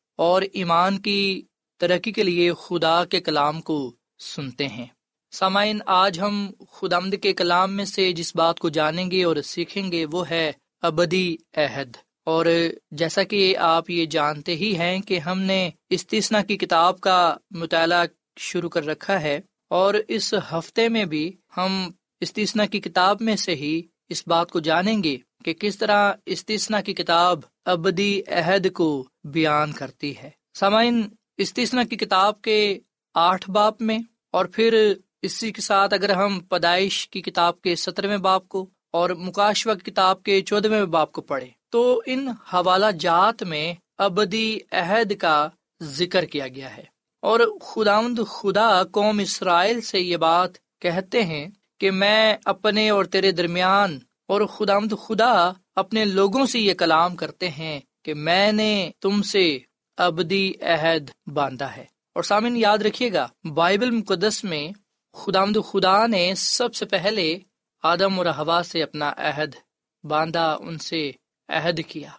اور 0.21 0.41
ایمان 0.53 0.97
کی 0.99 1.41
ترقی 1.81 2.11
کے 2.11 2.23
لیے 2.23 2.51
خدا 2.53 3.03
کے 3.05 3.19
کلام 3.19 3.61
کو 3.61 3.77
سنتے 4.19 4.67
ہیں۔ 4.67 4.85
سامعین، 5.33 5.79
آج 5.85 6.19
ہم 6.19 6.51
خدامد 6.71 7.15
کے 7.21 7.33
کلام 7.33 7.73
میں 7.73 7.85
سے 7.85 8.11
جس 8.11 8.35
بات 8.35 8.59
کو 8.59 8.69
جانیں 8.69 9.11
گے 9.11 9.23
اور 9.23 9.35
سیکھیں 9.45 9.91
گے 9.91 10.05
وہ 10.11 10.29
ہے 10.29 10.51
ابدی 10.83 11.35
عہد۔ 11.57 11.97
اور 12.23 12.45
جیسا 12.91 13.23
کہ 13.23 13.57
آپ 13.57 13.89
یہ 13.89 14.05
جانتے 14.05 14.55
ہی 14.55 14.75
ہیں 14.77 14.99
کہ 14.99 15.19
ہم 15.19 15.39
نے 15.39 15.69
استثنا 15.89 16.41
کی 16.41 16.57
کتاب 16.57 16.99
کا 16.99 17.37
مطالعہ 17.51 18.05
شروع 18.39 18.69
کر 18.69 18.85
رکھا 18.85 19.21
ہے، 19.21 19.39
اور 19.69 19.93
اس 20.07 20.33
ہفتے 20.51 20.87
میں 20.89 21.05
بھی 21.05 21.31
ہم 21.57 21.89
استثنا 22.21 22.65
کی 22.65 22.79
کتاب 22.79 23.21
میں 23.21 23.35
سے 23.35 23.55
ہی 23.55 23.81
اس 24.09 24.23
بات 24.27 24.51
کو 24.51 24.59
جانیں 24.59 25.03
گے۔ 25.03 25.17
کہ 25.43 25.53
کس 25.53 25.77
طرح 25.77 26.13
استثنا 26.25 26.81
کی 26.81 26.93
کتاب 26.93 27.39
ابدی 27.65 28.21
عہد 28.27 28.73
کو 28.73 29.07
بیان 29.23 29.71
کرتی 29.71 30.17
ہے۔ 30.17 30.29
سامعین 30.53 31.07
استثنا 31.37 31.83
کی 31.83 31.95
کتاب 31.95 32.41
کے 32.41 32.79
آٹھ 33.13 33.49
باپ 33.49 33.81
میں 33.81 33.99
اور 34.31 34.45
پھر 34.45 34.93
اسی 35.21 35.51
کے 35.51 35.61
ساتھ 35.61 35.93
اگر 35.93 36.09
ہم 36.09 36.39
پیدائش 36.39 37.09
کی 37.09 37.21
کتاب 37.21 37.61
کے 37.61 37.75
سترویں 37.75 38.17
باپ 38.17 38.47
کو 38.47 38.69
اور 38.93 39.09
مکاشوہ 39.09 39.73
کتاب 39.73 40.23
کے 40.23 40.41
چودہویں 40.41 40.85
باپ 40.85 41.11
کو 41.11 41.21
پڑھے 41.21 41.47
تو 41.69 42.01
ان 42.05 42.27
حوالہ 42.27 42.85
جات 42.99 43.43
میں 43.43 43.73
ابدی 43.97 44.59
عہد 44.71 45.17
کا 45.17 45.47
ذکر 45.81 46.25
کیا 46.25 46.47
گیا 46.47 46.77
ہے۔ 46.77 46.83
اور 47.21 47.39
خداوند 47.61 48.19
خدا 48.27 48.83
قوم 48.83 49.19
اسرائیل 49.19 49.81
سے 49.81 49.99
یہ 49.99 50.17
بات 50.17 50.51
کہتے 50.81 51.23
ہیں 51.23 51.47
کہ 51.79 51.91
میں 51.91 52.37
اپنے 52.45 52.89
اور 52.89 53.05
تیرے 53.05 53.31
درمیان 53.31 53.99
اور 54.31 54.41
خداوند 54.41 54.91
خدا 55.07 55.51
اپنے 55.75 56.05
لوگوں 56.05 56.45
سے 56.45 56.59
یہ 56.59 56.73
کلام 56.73 57.15
کرتے 57.15 57.49
ہیں 57.49 57.79
کہ 58.03 58.13
میں 58.13 58.51
نے 58.51 58.91
تم 59.01 59.21
سے 59.21 59.59
ابدی 59.97 60.51
عہد 60.61 61.09
باندھا 61.33 61.75
ہے۔ 61.75 61.85
اور 62.15 62.23
سامن 62.23 62.57
یاد 62.57 62.77
رکھیے 62.77 63.13
گا، 63.13 63.27
بائبل 63.53 63.91
مقدس 63.91 64.43
میں 64.43 64.71
خداوند 65.13 65.57
خدا 65.71 66.07
نے 66.07 66.35
سب 66.35 66.75
سے 66.75 66.85
پہلے 66.85 67.39
آدم 67.83 68.17
اور 68.17 68.25
ہوا 68.25 68.61
سے 68.65 68.83
اپنا 68.83 69.13
عہد 69.17 69.55
باندھا، 70.03 70.57
ان 70.59 70.77
سے 70.77 71.11
عہد 71.49 71.79
کیا، 71.87 72.09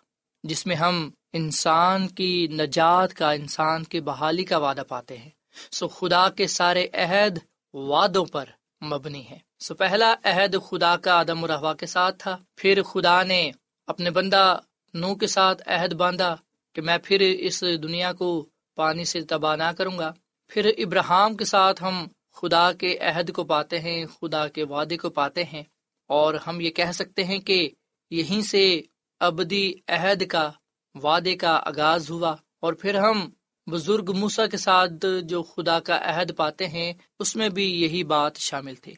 جس 0.42 0.66
میں 0.66 0.76
ہم 0.76 1.10
انسان 1.32 2.08
کی 2.08 2.46
نجات 2.46 3.14
کا، 3.14 3.30
انسان 3.30 3.84
کی 3.84 4.00
بحالی 4.00 4.44
کا 4.44 4.58
وعدہ 4.58 4.82
پاتے 4.88 5.18
ہیں۔ 5.18 5.30
سو 5.70 5.88
خدا 5.88 6.28
کے 6.28 6.46
سارے 6.46 6.86
عہد 6.92 7.38
وعدوں 7.74 8.24
پر 8.24 8.44
مبنی 8.84 9.28
ہے 9.30 9.38
سو 9.62 9.74
پہلا 9.74 10.14
عہد 10.24 10.56
خدا 10.68 10.96
کا 10.96 11.12
آدم 11.12 11.44
اور 11.44 11.58
ہوا 11.58 11.74
کے 11.74 11.86
ساتھ 11.86 12.16
تھا۔ 12.18 12.36
پھر 12.56 12.82
خدا 12.82 13.22
نے 13.22 13.50
اپنے 13.86 14.10
بندہ 14.10 14.58
نو 14.94 15.14
کے 15.14 15.26
ساتھ 15.26 15.68
عہد 15.68 15.92
باندھا 15.92 16.36
کہ 16.72 16.82
میں 16.82 16.98
پھر 17.04 17.20
اس 17.20 17.60
دنیا 17.60 18.12
کو 18.12 18.46
پانی 18.74 19.04
سے 19.04 19.20
تباہ 19.20 19.56
نہ 19.56 19.72
کروں 19.78 19.98
گا۔ 19.98 20.12
پھر 20.48 20.70
ابراہم 20.78 21.36
کے 21.36 21.44
ساتھ 21.44 21.84
ہم 21.84 22.06
خدا 22.32 22.72
کے 22.72 22.98
عہد 22.98 23.32
کو 23.32 23.44
پاتے 23.44 23.78
ہیں، 23.80 24.06
خدا 24.06 24.48
کے 24.48 24.64
وعدے 24.64 24.96
کو 24.96 25.10
پاتے 25.10 25.44
ہیں۔ 25.44 25.62
اور 26.06 26.34
ہم 26.34 26.60
یہ 26.60 26.70
کہہ 26.70 26.92
سکتے 26.94 27.24
ہیں 27.24 27.38
کہ 27.38 27.70
یہیں 28.10 28.40
سے 28.40 28.80
ابدی 29.20 29.72
عہد 29.88 30.26
کا، 30.26 30.50
وعدے 30.94 31.36
کا 31.36 31.52
آغاز 31.52 32.10
ہوا۔ 32.10 32.36
اور 32.60 32.72
پھر 32.72 32.94
ہم 32.94 33.30
بزرگ 33.66 34.12
موسا 34.16 34.46
کے 34.46 34.56
ساتھ 34.56 35.06
جو 35.22 35.42
خدا 35.42 35.80
کا 35.80 35.98
عہد 36.02 36.36
پاتے 36.36 36.68
ہیں، 36.68 36.92
اس 37.18 37.36
میں 37.36 37.48
بھی 37.48 37.82
یہی 37.82 38.04
بات 38.04 38.36
شامل 38.36 38.74
تھی۔ 38.74 38.94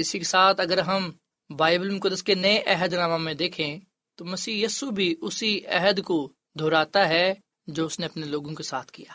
اسی 0.00 0.18
کے 0.18 0.24
ساتھ 0.24 0.60
اگر 0.60 0.78
ہم 0.78 1.10
بائبل 1.50 1.90
مقدس 1.90 2.22
کے 2.22 2.34
نئے 2.34 2.62
عہد 2.66 2.92
نامہ 2.92 3.16
میں 3.16 3.34
دیکھیں، 3.34 3.78
تو 4.18 4.24
مسیح 4.24 4.64
یسو 4.64 4.90
بھی 4.90 5.14
اسی 5.20 5.66
عہد 5.66 6.02
کو 6.02 6.18
دہراتا 6.58 7.08
ہے 7.08 7.34
جو 7.66 7.86
اس 7.86 7.98
نے 8.00 8.06
اپنے 8.06 8.26
لوگوں 8.26 8.54
کے 8.54 8.62
ساتھ 8.62 8.92
کیا۔ 8.92 9.12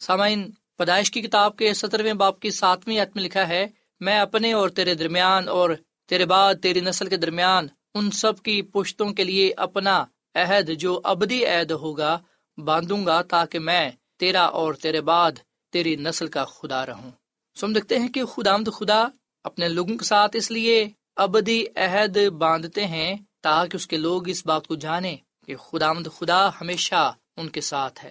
سامعین، 0.00 0.50
پیدائش 0.76 1.10
کی 1.10 1.20
کتاب 1.22 1.56
کے 1.56 1.74
سترویں 1.74 2.12
باپ 2.12 2.40
کی 2.40 2.50
ساتویں 2.50 3.00
عت 3.00 3.16
میں 3.16 3.24
لکھا 3.24 3.48
ہے، 3.48 3.66
میں 4.00 4.18
اپنے 4.18 4.52
اور 4.52 4.68
تیرے 4.68 4.94
درمیان 4.94 5.48
اور 5.48 5.70
تیرے 6.08 6.26
بعد 6.26 6.54
تیری 6.62 6.80
نسل 6.80 7.08
کے 7.08 7.16
درمیان 7.16 7.66
ان 7.94 8.10
سب 8.10 8.42
کی 8.42 8.62
پشتوں 8.62 9.12
کے 9.12 9.24
لیے 9.24 9.52
اپنا 9.56 10.04
عہد 10.34 10.70
جو 10.78 11.00
ابدی 11.04 11.46
عہد 11.46 11.70
ہوگا 11.70 12.18
باندھوں 12.58 13.06
گا 13.06 13.22
تاکہ 13.22 13.58
میں 13.58 13.90
تیرا 14.18 14.44
اور 14.44 14.74
تیرے 14.74 15.00
بعد 15.00 15.32
تیری 15.72 15.96
نسل 15.96 16.26
کا 16.26 16.44
خدا 16.44 16.86
رہوں۔ 16.86 17.10
سم 17.56 17.72
دیکھتے 17.72 17.98
ہیں 17.98 18.08
کہ 18.08 18.24
خدا 18.24 18.56
خدا 18.72 19.04
اپنے 19.44 19.68
لوگوں 19.68 19.96
کے 19.96 20.04
ساتھ 20.04 20.36
اس 20.36 20.50
لیے 20.50 20.88
ابدی 21.16 21.64
عہد 21.76 22.16
باندھتے 22.38 22.86
ہیں 22.86 23.16
تاکہ 23.42 23.76
اس 23.76 23.86
کے 23.86 23.96
لوگ 23.96 24.28
اس 24.28 24.46
بات 24.46 24.66
کو 24.66 24.74
جانے 24.74 25.16
کہ 25.46 25.56
خدا 25.56 25.92
مد 25.92 26.06
خدا 26.18 26.48
ہمیشہ 26.60 27.12
ان 27.36 27.48
کے 27.48 27.60
ساتھ 27.60 28.04
ہے۔ 28.04 28.10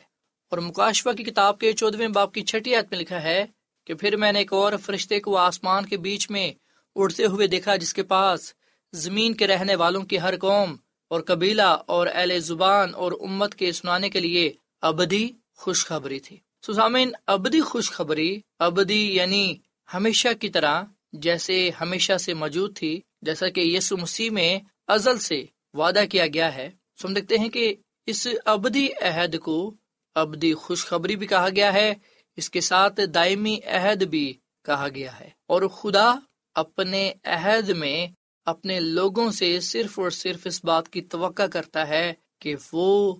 اور 0.49 0.57
مکاشفہ 0.57 1.09
کی 1.09 1.23
کتاب 1.23 1.59
کے 1.59 1.73
چودویں 1.73 2.07
باپ 2.07 2.33
کی 2.33 2.41
چھٹی 2.41 2.75
عت 2.75 2.85
میں 2.91 2.99
لکھا 2.99 3.23
ہے 3.23 3.45
کہ 3.85 3.93
پھر 3.93 4.15
میں 4.15 4.31
نے 4.31 4.39
ایک 4.39 4.53
اور 4.53 4.73
فرشتے 4.77 5.19
کو 5.19 5.37
آسمان 5.37 5.85
کے 5.85 5.97
بیچ 5.97 6.31
میں 6.31 6.51
اڑتے 6.95 7.25
ہوئے 7.25 7.47
دیکھا 7.47 7.75
جس 7.75 7.93
کے 7.93 8.03
پاس 8.03 8.53
زمین 8.93 9.33
کے 9.33 9.47
رہنے 9.47 9.75
والوں 9.75 10.03
کی 10.03 10.19
ہر 10.19 10.37
قوم 10.37 10.75
اور 11.09 11.21
قبیلہ 11.21 11.77
اور 11.85 12.07
اہل 12.13 12.39
زبان 12.39 12.95
اور 12.95 13.11
امت 13.11 13.55
کے 13.55 13.71
سنانے 13.71 14.09
کے 14.09 14.19
لیے 14.19 14.51
ابدی 14.81 15.29
خوشخبری 15.55 16.19
تھی۔ 16.19 16.37
سامین 16.61 17.11
ابدی 17.27 17.61
خوشخبری، 17.61 18.39
ابدی 18.59 19.15
یعنی 19.15 19.55
ہمیشہ 19.93 20.27
کی 20.39 20.49
طرح 20.49 20.83
جیسے 21.13 21.71
ہمیشہ 21.81 22.17
سے 22.17 22.33
موجود 22.33 22.77
تھی، 22.77 23.01
جیسا 23.21 23.49
کہ 23.49 23.61
یسو 23.61 23.97
مسیح 23.97 24.29
میں 24.29 24.59
ازل 24.87 25.19
سے 25.19 25.43
وعدہ 25.73 26.03
کیا 26.11 26.27
گیا 26.27 26.55
ہے۔ 26.55 26.71
سم 27.01 27.13
دیکھتے 27.13 27.37
ہیں 27.37 27.49
کہ 27.49 27.75
اس 28.05 28.27
ابدی 28.45 28.87
عہد 29.01 29.39
کو 29.39 29.73
ابدی 30.15 30.53
خوشخبری 30.53 31.15
بھی 31.15 31.27
کہا 31.27 31.49
گیا 31.55 31.73
ہے، 31.73 31.93
اس 32.35 32.49
کے 32.49 32.61
ساتھ 32.61 32.99
دائمی 33.13 33.59
عہد 33.65 34.03
بھی 34.03 34.33
کہا 34.65 34.87
گیا 34.95 35.19
ہے۔ 35.19 35.29
اور 35.47 35.61
خدا 35.67 36.13
اپنے 36.55 37.13
عہد 37.23 37.69
میں 37.69 38.07
اپنے 38.45 38.79
لوگوں 38.79 39.31
سے 39.31 39.59
صرف 39.59 39.99
اور 39.99 40.09
صرف 40.09 40.39
اس 40.45 40.65
بات 40.65 40.89
کی 40.89 41.01
توقع 41.01 41.43
کرتا 41.43 41.87
ہے 41.87 42.13
کہ 42.39 42.55
وہ 42.73 43.15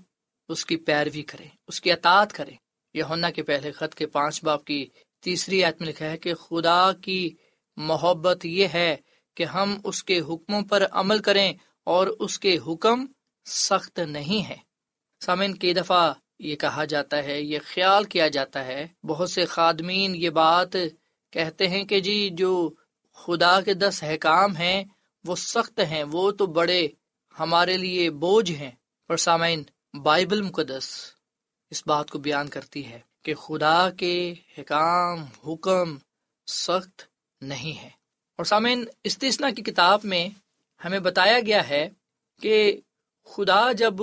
اس 0.50 0.66
کی 0.66 0.78
پیروی 0.78 1.22
کرے 1.22 1.46
اس 1.68 1.82
کی 1.82 1.92
اطاعت 1.92 2.34
کرے 2.34 2.52
یہ 2.94 3.04
کے 3.36 3.44
پہلے 3.44 3.72
خط 3.72 3.96
کے 3.96 4.08
پانچ 4.08 4.44
باپ 4.44 4.66
کی 4.66 4.86
تیسری 5.22 5.64
آیت 5.64 5.82
میں 5.82 5.90
لکھا 5.90 6.12
ہے 6.12 6.18
کہ 6.18 6.34
خدا 6.34 6.92
کی 7.02 7.30
محبت 7.76 8.46
یہ 8.46 8.68
ہے 8.74 8.98
کہ 9.36 9.44
ہم 9.44 9.78
اس 9.84 10.04
کے 10.04 10.20
حکموں 10.20 10.62
پر 10.62 10.86
عمل 10.92 11.20
کریں 11.20 11.54
اور 11.84 12.08
اس 12.08 12.40
کے 12.40 12.58
حکم 12.68 13.06
سخت 13.46 14.00
نہیں 14.00 14.50
ہے 14.50 14.58
سامن 15.20 15.54
کی 15.54 15.74
دفعہ 15.74 16.14
یہ 16.40 16.56
کہا 16.56 16.86
جاتا 16.86 17.24
ہے، 17.24 17.42
یہ 17.42 17.60
خیال 17.66 18.04
کیا 18.04 18.28
جاتا 18.28 18.66
ہے۔ 18.66 18.88
بہت 19.04 19.30
سے 19.30 19.46
خادمین 19.46 20.16
یہ 20.16 20.30
بات 20.30 20.76
کہتے 21.32 21.68
ہیں 21.68 21.84
کہ 21.84 22.00
جی 22.00 22.30
جو 22.30 22.70
خدا 23.14 23.62
کے 23.62 23.74
دس 23.74 24.04
حکام 24.04 24.58
ہیں، 24.58 24.84
وہ 25.26 25.36
سخت 25.36 25.80
ہیں، 25.80 26.04
وہ 26.12 26.32
تو 26.32 26.46
بڑے 26.46 26.88
ہمارے 27.40 27.78
لیے 27.78 28.10
بوجھ 28.10 28.52
ہیں۔ 28.52 28.72
پر 29.08 29.18
سامعین، 29.18 29.64
بائبل 30.04 30.42
مقدس 30.42 30.90
اس 31.70 31.84
بات 31.88 32.12
کو 32.12 32.20
بیان 32.20 32.48
کرتی 32.48 32.86
ہے 32.86 33.00
کہ 33.24 33.34
خدا 33.36 33.90
کے 33.90 34.34
حکام، 34.58 35.24
حکم 35.48 35.98
سخت 36.48 37.02
نہیں 37.44 37.84
ہے۔ 37.84 37.90
اور 38.38 38.46
سامعین 38.46 38.86
استثنا 39.04 39.50
کی 39.50 39.62
کتاب 39.62 40.00
میں 40.04 40.30
ہمیں 40.86 41.00
بتایا 41.00 41.40
گیا 41.46 41.70
ہے 41.70 41.90
کہ 42.42 42.82
خدا 43.26 43.72
جب 43.72 43.94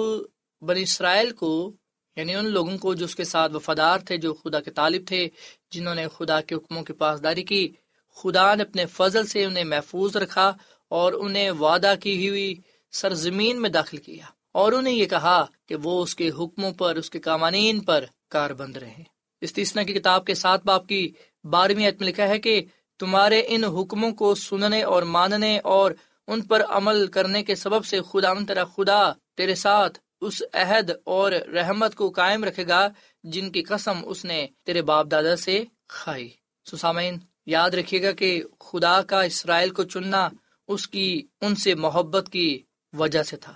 بنی 0.60 0.82
اسرائیل 0.82 1.30
کو 1.30 1.72
یعنی 2.16 2.34
ان 2.34 2.44
لوگوں 2.44 2.78
کو 2.78 2.94
جو 2.94 3.04
اس 3.04 3.16
کے 3.16 3.24
ساتھ 3.24 3.52
وفادار 3.52 3.98
تھے، 3.98 4.16
جو 4.16 4.34
خدا 4.34 4.60
کے 4.60 4.70
طالب 4.70 5.06
تھے، 5.06 5.28
جنہوں 5.70 5.94
نے 5.94 6.06
خدا 6.16 6.40
کے 6.40 6.54
حکموں 6.54 6.82
کی 6.82 6.92
پاسداری 6.92 7.44
کی، 7.44 7.68
خدا 8.14 8.54
نے 8.54 8.62
اپنے 8.62 8.86
فضل 8.86 9.26
سے 9.26 9.44
انہیں 9.44 9.64
محفوظ 9.64 10.16
رکھا 10.16 10.52
اور 10.88 11.12
انہیں 11.12 11.50
وعدہ 11.50 11.94
کی 12.00 12.28
ہوئی 12.28 12.54
سرزمین 12.92 13.62
میں 13.62 13.70
داخل 13.70 13.96
کیا۔ 13.96 14.24
اور 14.52 14.72
انہیں 14.72 14.94
یہ 14.94 15.06
کہا 15.06 15.44
کہ 15.66 15.74
وہ 15.74 16.02
اس 16.02 16.16
کے 16.16 16.30
حکموں 16.30 16.72
پر، 16.72 16.96
اس 16.96 17.10
کے 17.10 17.20
قوانین 17.20 17.80
پر 17.80 18.04
کار 18.28 18.50
بند 18.50 18.76
رہے۔ 18.76 19.02
اس 19.40 19.52
تیسنا 19.52 19.82
کی 19.82 19.92
کتاب 19.92 20.26
کے 20.26 20.34
ساتھ 20.34 20.66
باپ 20.66 20.86
کی 20.86 21.12
بارہویں 21.44 21.88
عتم 21.88 22.04
لکھا 22.04 22.28
ہے 22.28 22.38
کہ 22.38 22.62
تمہارے 23.00 23.42
ان 23.46 23.64
حکموں 23.64 24.10
کو 24.10 24.34
سننے 24.34 24.82
اور 24.82 25.02
ماننے 25.02 25.58
اور 25.58 25.92
ان 26.28 26.40
پر 26.42 26.62
عمل 26.68 27.06
کرنے 27.06 27.42
کے 27.42 27.54
سبب 27.54 27.84
سے 27.84 28.00
خدا 28.10 28.32
تیرا 28.34 28.64
خدا 28.64 29.10
تیرے 29.36 29.54
ساتھ 29.54 29.98
اس 30.20 30.42
عہد 30.52 30.90
اور 31.04 31.32
رحمت 31.32 31.94
کو 31.94 32.10
قائم 32.10 32.44
رکھے 32.44 32.68
گا 32.68 32.88
جن 33.24 33.50
کی 33.50 33.62
قسم 33.62 33.98
اس 34.04 34.24
نے 34.24 34.46
تیرے 34.64 34.82
باپ 34.82 35.06
دادا 35.10 35.36
سے 35.36 35.64
کھائی۔ 35.88 36.28
سسامین 36.64 37.18
یاد 37.46 37.70
رکھیے 37.70 38.02
گا 38.02 38.12
کہ 38.12 38.42
خدا 38.60 39.02
کا 39.02 39.22
اسرائیل 39.22 39.70
کو 39.70 39.82
چننا 39.82 40.28
اس 40.68 40.88
کی 40.88 41.22
ان 41.40 41.54
سے 41.54 41.74
محبت 41.74 42.28
کی 42.32 42.62
وجہ 42.92 43.22
سے 43.22 43.36
تھا۔ 43.36 43.54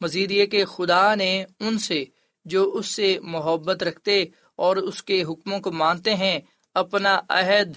مزید 0.00 0.30
یہ 0.30 0.46
کہ 0.46 0.64
خدا 0.64 1.14
نے 1.14 1.44
ان 1.60 1.78
سے 1.78 2.04
جو 2.44 2.70
اس 2.74 2.94
سے 2.94 3.18
محبت 3.22 3.82
رکھتے 3.82 4.24
اور 4.56 4.76
اس 4.76 5.02
کے 5.02 5.22
حکموں 5.22 5.60
کو 5.60 5.72
مانتے 5.72 6.14
ہیں، 6.14 6.40
اپنا 6.74 7.20
عہد 7.28 7.72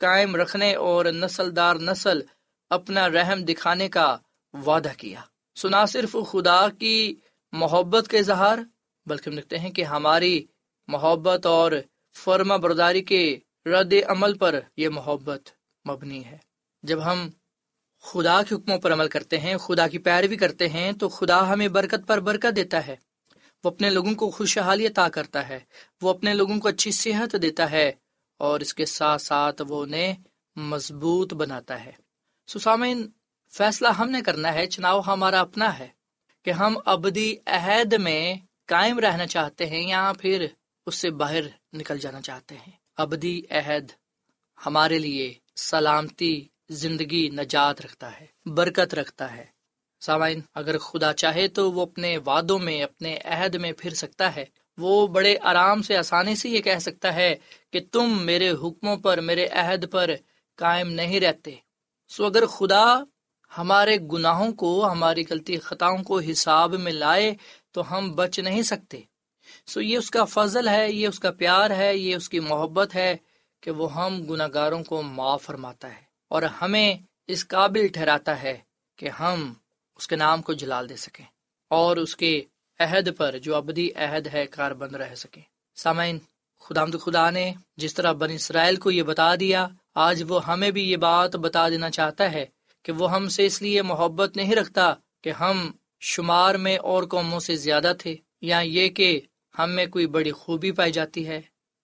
قائم 0.00 0.36
رکھنے 0.36 0.74
اور 0.74 1.04
نسل 1.04 1.56
دار 1.56 1.74
نسل 1.74 2.20
اپنا 2.70 3.08
رحم 3.08 3.44
دکھانے 3.44 3.88
کا 3.88 4.16
وعدہ 4.66 4.88
کیا۔ 4.98 5.20
سنا 5.54 5.86
صرف 5.86 6.16
خدا 6.30 6.68
کی 6.68 7.14
محبت 7.52 8.08
کے 8.08 8.18
اظہار، 8.18 8.58
بلکہ 9.06 9.30
ہم 9.30 9.38
لکھتے 9.38 9.58
ہیں 9.58 9.70
کہ 9.70 9.84
ہماری 9.84 10.46
محبت 10.88 11.46
اور 11.46 11.72
فرما 12.14 12.56
برداری 12.56 13.02
کے 13.02 13.38
رد 13.66 13.94
عمل 14.06 14.38
پر 14.38 14.60
یہ 14.76 14.88
محبت 14.88 15.40
مبنی 15.90 16.24
ہے۔ 16.24 16.38
جب 16.82 17.04
ہم 17.04 17.28
خدا 18.00 18.42
کے 18.42 18.54
حکموں 18.54 18.78
پر 18.78 18.92
عمل 18.92 19.08
کرتے 19.08 19.38
ہیں، 19.38 19.56
خدا 19.56 19.88
کی 19.88 19.98
پیروی 19.98 20.36
کرتے 20.36 20.68
ہیں، 20.68 20.92
تو 20.92 21.08
خدا 21.08 21.52
ہمیں 21.52 21.68
برکت 21.68 22.06
پر 22.06 22.20
برکت 22.20 22.56
دیتا 22.56 22.86
ہے۔ 22.86 22.96
وہ 23.64 23.70
اپنے 23.70 23.90
لوگوں 23.90 24.14
کو 24.14 24.30
خوشحالی 24.30 24.86
عطا 24.86 25.08
کرتا 25.08 25.48
ہے۔ 25.48 25.60
وہ 26.02 26.10
اپنے 26.10 26.34
لوگوں 26.34 26.60
کو 26.60 26.68
اچھی 26.68 26.90
صحت 26.90 27.36
دیتا 27.42 27.70
ہے۔ 27.70 27.92
اور 28.40 28.60
اس 28.60 28.74
کے 28.74 28.86
ساتھ 28.86 29.22
ساتھ 29.22 29.62
وہ 29.68 29.82
انہیں 29.82 30.14
مضبوط 30.56 31.34
بناتا 31.34 31.84
ہے۔ 31.84 31.92
سسامین، 32.46 33.08
فیصلہ 33.48 33.88
ہم 33.88 34.10
نے 34.10 34.22
کرنا 34.22 34.54
ہے، 34.54 34.66
چناؤ 34.66 35.00
ہمارا 35.06 35.40
اپنا 35.40 35.78
ہے 35.78 35.88
کہ 36.44 36.50
ہم 36.50 36.78
ابدی 36.84 37.36
عہد 37.46 37.92
میں 37.92 38.34
قائم 38.66 38.98
رہنا 38.98 39.26
چاہتے 39.26 39.66
ہیں 39.66 39.88
یا 39.88 40.12
پھر 40.18 40.46
اس 40.86 40.94
سے 40.94 41.10
باہر 41.10 41.44
نکل 41.72 41.98
جانا 41.98 42.20
چاہتے 42.20 42.54
ہیں۔ 42.54 42.72
ابدی 42.96 43.42
عہد 43.50 43.90
ہمارے 44.66 44.98
لیے 44.98 45.34
سلامتی، 45.56 46.44
زندگی 46.68 47.28
نجات 47.28 47.80
رکھتا 47.80 48.20
ہے، 48.20 48.26
برکت 48.46 48.94
رکھتا 48.94 49.36
ہے۔ 49.36 49.44
سامعین، 50.00 50.40
اگر 50.54 50.78
خدا 50.78 51.12
چاہے 51.12 51.48
تو 51.48 51.72
وہ 51.72 51.82
اپنے 51.82 52.18
وعدوں 52.18 52.58
میں، 52.58 52.82
اپنے 52.82 53.18
عہد 53.24 53.54
میں 53.54 53.72
پھر 53.78 53.94
سکتا 53.94 54.36
ہے۔ 54.36 54.44
وہ 54.78 55.06
بڑے 55.06 55.36
آرام 55.42 55.82
سے 55.82 55.96
آسانی 55.96 56.34
سے 56.34 56.48
یہ 56.48 56.60
کہہ 56.60 56.78
سکتا 56.78 57.14
ہے 57.14 57.36
کہ 57.70 57.80
تم 57.92 58.18
میرے 58.22 58.50
حکموں 58.50 58.96
پر، 58.96 59.20
میرے 59.20 59.46
عہد 59.46 59.90
پر 59.90 60.10
قائم 60.56 60.90
نہیں 60.90 61.20
رہتے۔ 61.20 61.54
سو 62.08 62.26
اگر 62.26 62.46
خدا 62.46 63.02
ہمارے 63.58 63.96
گناہوں 64.12 64.52
کو، 64.52 64.90
ہماری 64.90 65.22
غلطی 65.30 65.58
خطاؤں 65.58 66.02
کو 66.02 66.20
حساب 66.20 66.74
میں 66.74 66.92
لائے 66.92 67.34
تو 67.72 67.98
ہم 67.98 68.12
بچ 68.14 68.38
نہیں 68.38 68.62
سکتے۔ 68.62 69.00
سو 69.66 69.80
یہ 69.80 69.98
اس 69.98 70.10
کا 70.10 70.24
فضل 70.24 70.68
ہے، 70.68 70.92
یہ 70.92 71.08
اس 71.08 71.20
کا 71.20 71.30
پیار 71.30 71.70
ہے، 71.70 71.96
یہ 71.96 72.16
اس 72.16 72.28
کی 72.28 72.40
محبت 72.40 72.94
ہے 72.94 73.16
کہ 73.60 73.70
وہ 73.70 73.94
ہم 73.94 74.22
گناہ 74.22 74.48
گاروں 74.54 74.84
کو 74.84 75.02
معاف 75.02 75.42
فرماتا 75.42 75.88
ہے 75.88 76.02
اور 76.28 76.42
ہمیں 76.42 76.94
اس 77.26 77.48
قابل 77.48 77.86
ٹھہراتا 77.86 78.42
ہے 78.42 78.58
کہ 78.96 79.08
ہم 79.08 79.52
اس 79.96 80.08
کے 80.08 80.16
نام 80.16 80.42
کو 80.42 80.52
جلال 80.52 80.88
دے 80.88 80.96
سکیں 80.96 81.24
اور 81.68 81.96
اس 81.96 82.16
کے 82.16 82.42
عہد 82.80 83.16
پر 83.16 83.38
جو 83.38 83.56
ابدی 83.56 83.88
عہد 83.92 84.26
ہے 84.32 84.46
کار 84.46 84.70
بند 84.70 84.94
رہ 84.94 85.14
سکیں 85.14 85.42
سامعین 85.76 86.18
خدا 86.60 86.84
خدا 86.86 87.30
نے 87.30 87.52
جس 87.76 87.94
طرح 87.94 88.12
بن 88.12 88.30
اسرائیل 88.30 88.76
کو 88.76 88.90
یہ 88.90 89.02
بتا 89.02 89.34
دیا، 89.34 89.68
آج 89.94 90.24
وہ 90.28 90.46
ہمیں 90.46 90.70
بھی 90.70 90.90
یہ 90.90 90.96
بات 90.96 91.36
بتا 91.36 91.68
دینا 91.68 91.90
چاہتا 91.90 92.32
ہے 92.32 92.46
کہ 92.82 92.92
وہ 92.92 93.12
ہم 93.12 93.28
سے 93.28 93.46
اس 93.46 93.62
لیے 93.62 93.82
محبت 93.82 94.36
نہیں 94.36 94.54
رکھتا 94.54 94.94
کہ 95.22 95.30
ہم 95.30 95.70
شمار 96.00 96.54
میں 96.54 96.78
اور 96.78 97.02
قوموں 97.02 97.40
سے 97.40 97.56
زیادہ 97.56 97.92
تھے، 97.98 98.16
یا 98.40 98.58
یہ 98.58 98.88
کہ 98.88 99.20
ہم 99.58 99.70
میں 99.70 99.86
کوئی 99.86 100.06
بڑی 100.06 100.30
خوبی 100.30 100.72
پائی 100.72 100.92
جاتی 100.92 101.28
ہے۔ 101.28 101.40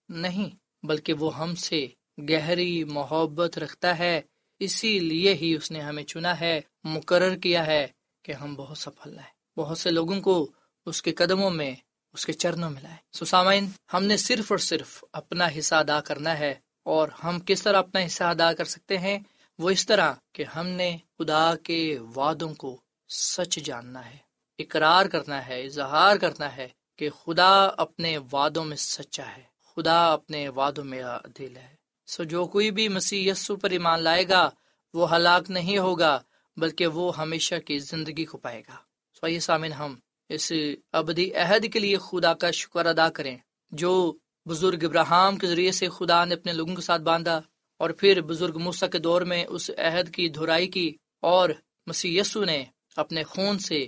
نہیں، 0.09 0.49
بلکہ 0.85 1.13
وہ 1.13 1.37
ہم 1.37 1.55
سے 1.55 1.87
گہری 2.29 2.83
محبت 2.83 3.57
رکھتا 3.57 3.99
ہے۔ 3.99 4.21
اسی 4.59 4.99
لیے 4.99 5.33
ہی 5.33 5.55
اس 5.55 5.71
نے 5.71 5.81
ہمیں 5.81 6.03
چنا 6.03 6.39
ہے، 6.39 6.61
مقرر 6.83 7.35
کیا 7.35 7.67
ہے 7.67 7.87
کہ 8.23 8.31
ہم 8.31 8.55
بہت 8.55 8.77
سفل 8.77 9.19
ہیں۔ 9.19 9.59
بہت 9.59 9.77
سے 9.77 9.91
لوگوں 9.91 10.21
کو 10.21 10.51
اس 10.87 11.01
کے 11.01 11.13
قدموں 11.13 11.49
میں، 11.49 11.75
اس 12.13 12.25
کے 12.25 12.33
چرنوں 12.33 12.69
میں 12.69 12.81
لائے۔ 12.81 12.95
سسامین 13.11 13.69
ہم 13.93 14.03
نے 14.03 14.17
صرف 14.17 14.51
اور 14.51 14.57
صرف 14.57 15.03
اپنا 15.13 15.47
حصہ 15.59 15.75
ادا 15.75 16.01
کرنا 16.01 16.39
ہے 16.39 16.55
اور 16.83 17.07
ہم 17.23 17.39
کس 17.39 17.63
طرح 17.63 17.77
اپنا 17.77 18.05
حصہ 18.05 18.23
ادا 18.23 18.53
کر 18.53 18.65
سکتے 18.65 18.97
ہیں؟ 18.97 19.19
وہ 19.59 19.69
اس 19.69 19.85
طرح 19.85 20.13
کہ 20.33 20.43
ہم 20.43 20.67
نے 20.67 20.97
خدا 21.19 21.55
کے 21.63 21.99
وعدوں 22.15 22.53
کو 22.53 22.81
سچ 23.09 23.59
جاننا 23.63 24.09
ہے، 24.09 24.17
اقرار 24.59 25.05
کرنا 25.05 25.47
ہے، 25.47 25.63
اظہار 25.63 26.15
کرنا 26.15 26.55
ہے 26.55 26.67
کہ 26.95 27.09
خدا 27.09 27.69
اپنے 27.77 28.17
وعدوں 28.31 28.65
میں 28.65 28.77
سچا 28.77 29.37
ہے، 29.37 29.43
خدا 29.75 30.13
اپنے 30.13 30.49
وعدوں 30.49 30.83
میں 30.83 31.03
دل 31.39 31.57
ہے۔ 31.57 31.75
سو 32.07 32.23
جو 32.23 32.45
کوئی 32.45 32.71
بھی 32.71 32.87
مسیح 32.87 33.31
یسو 33.31 33.55
پر 33.55 33.69
ایمان 33.69 34.01
لائے 34.01 34.29
گا، 34.29 34.49
وہ 34.93 35.15
ہلاک 35.15 35.51
نہیں 35.51 35.77
ہوگا، 35.77 36.19
بلکہ 36.57 36.87
وہ 36.87 37.17
ہمیشہ 37.17 37.55
کی 37.55 37.79
زندگی 37.79 38.25
کو 38.25 38.37
پائے 38.37 38.61
گا۔ 38.67 38.75
سو 39.19 39.27
یہ 39.27 39.39
سامن 39.39 39.73
ہم 39.73 39.95
اس 40.29 40.51
ابدی 40.91 41.33
عہد 41.33 41.73
کے 41.73 41.79
لیے 41.79 41.97
خدا 41.97 42.33
کا 42.33 42.51
شکر 42.51 42.85
ادا 42.85 43.09
کریں۔ 43.09 43.37
جو 43.71 44.13
بزرگ 44.45 44.83
ابراہم 44.83 45.37
کے 45.37 45.47
ذریعے 45.47 45.71
سے 45.71 45.89
خدا 45.89 46.25
نے 46.25 46.35
اپنے 46.35 46.53
لوگوں 46.53 46.75
کے 46.75 46.81
ساتھ 46.81 47.01
باندھا 47.01 47.41
اور 47.77 47.89
پھر 47.89 48.21
بزرگ 48.21 48.57
موسا 48.59 48.87
کے 48.87 48.97
دور 48.97 49.21
میں 49.21 49.45
اس 49.49 49.71
عہد 49.77 50.09
کی 50.09 50.29
دھرائی 50.29 50.67
کی 50.67 50.95
اور 51.21 51.49
مسی 51.87 52.17
یسو 52.17 52.43
نے 52.43 52.63
اپنے 52.95 53.23
خون 53.23 53.59
سے 53.59 53.85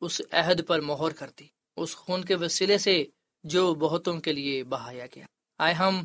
اس 0.00 0.20
عہد 0.32 0.66
پر 0.66 0.80
مہر 0.80 1.10
کر 1.10 1.30
دی۔ 1.40 1.44
اس 1.76 1.96
خون 1.96 2.24
کے 2.24 2.34
وسیلے 2.34 2.78
سے 2.78 3.04
جو 3.44 3.74
بہتوں 3.74 4.20
کے 4.20 4.32
لیے 4.32 4.64
بہایا 4.64 5.06
گیا۔ 5.14 5.24
آئے 5.58 5.74
ہم 5.74 6.04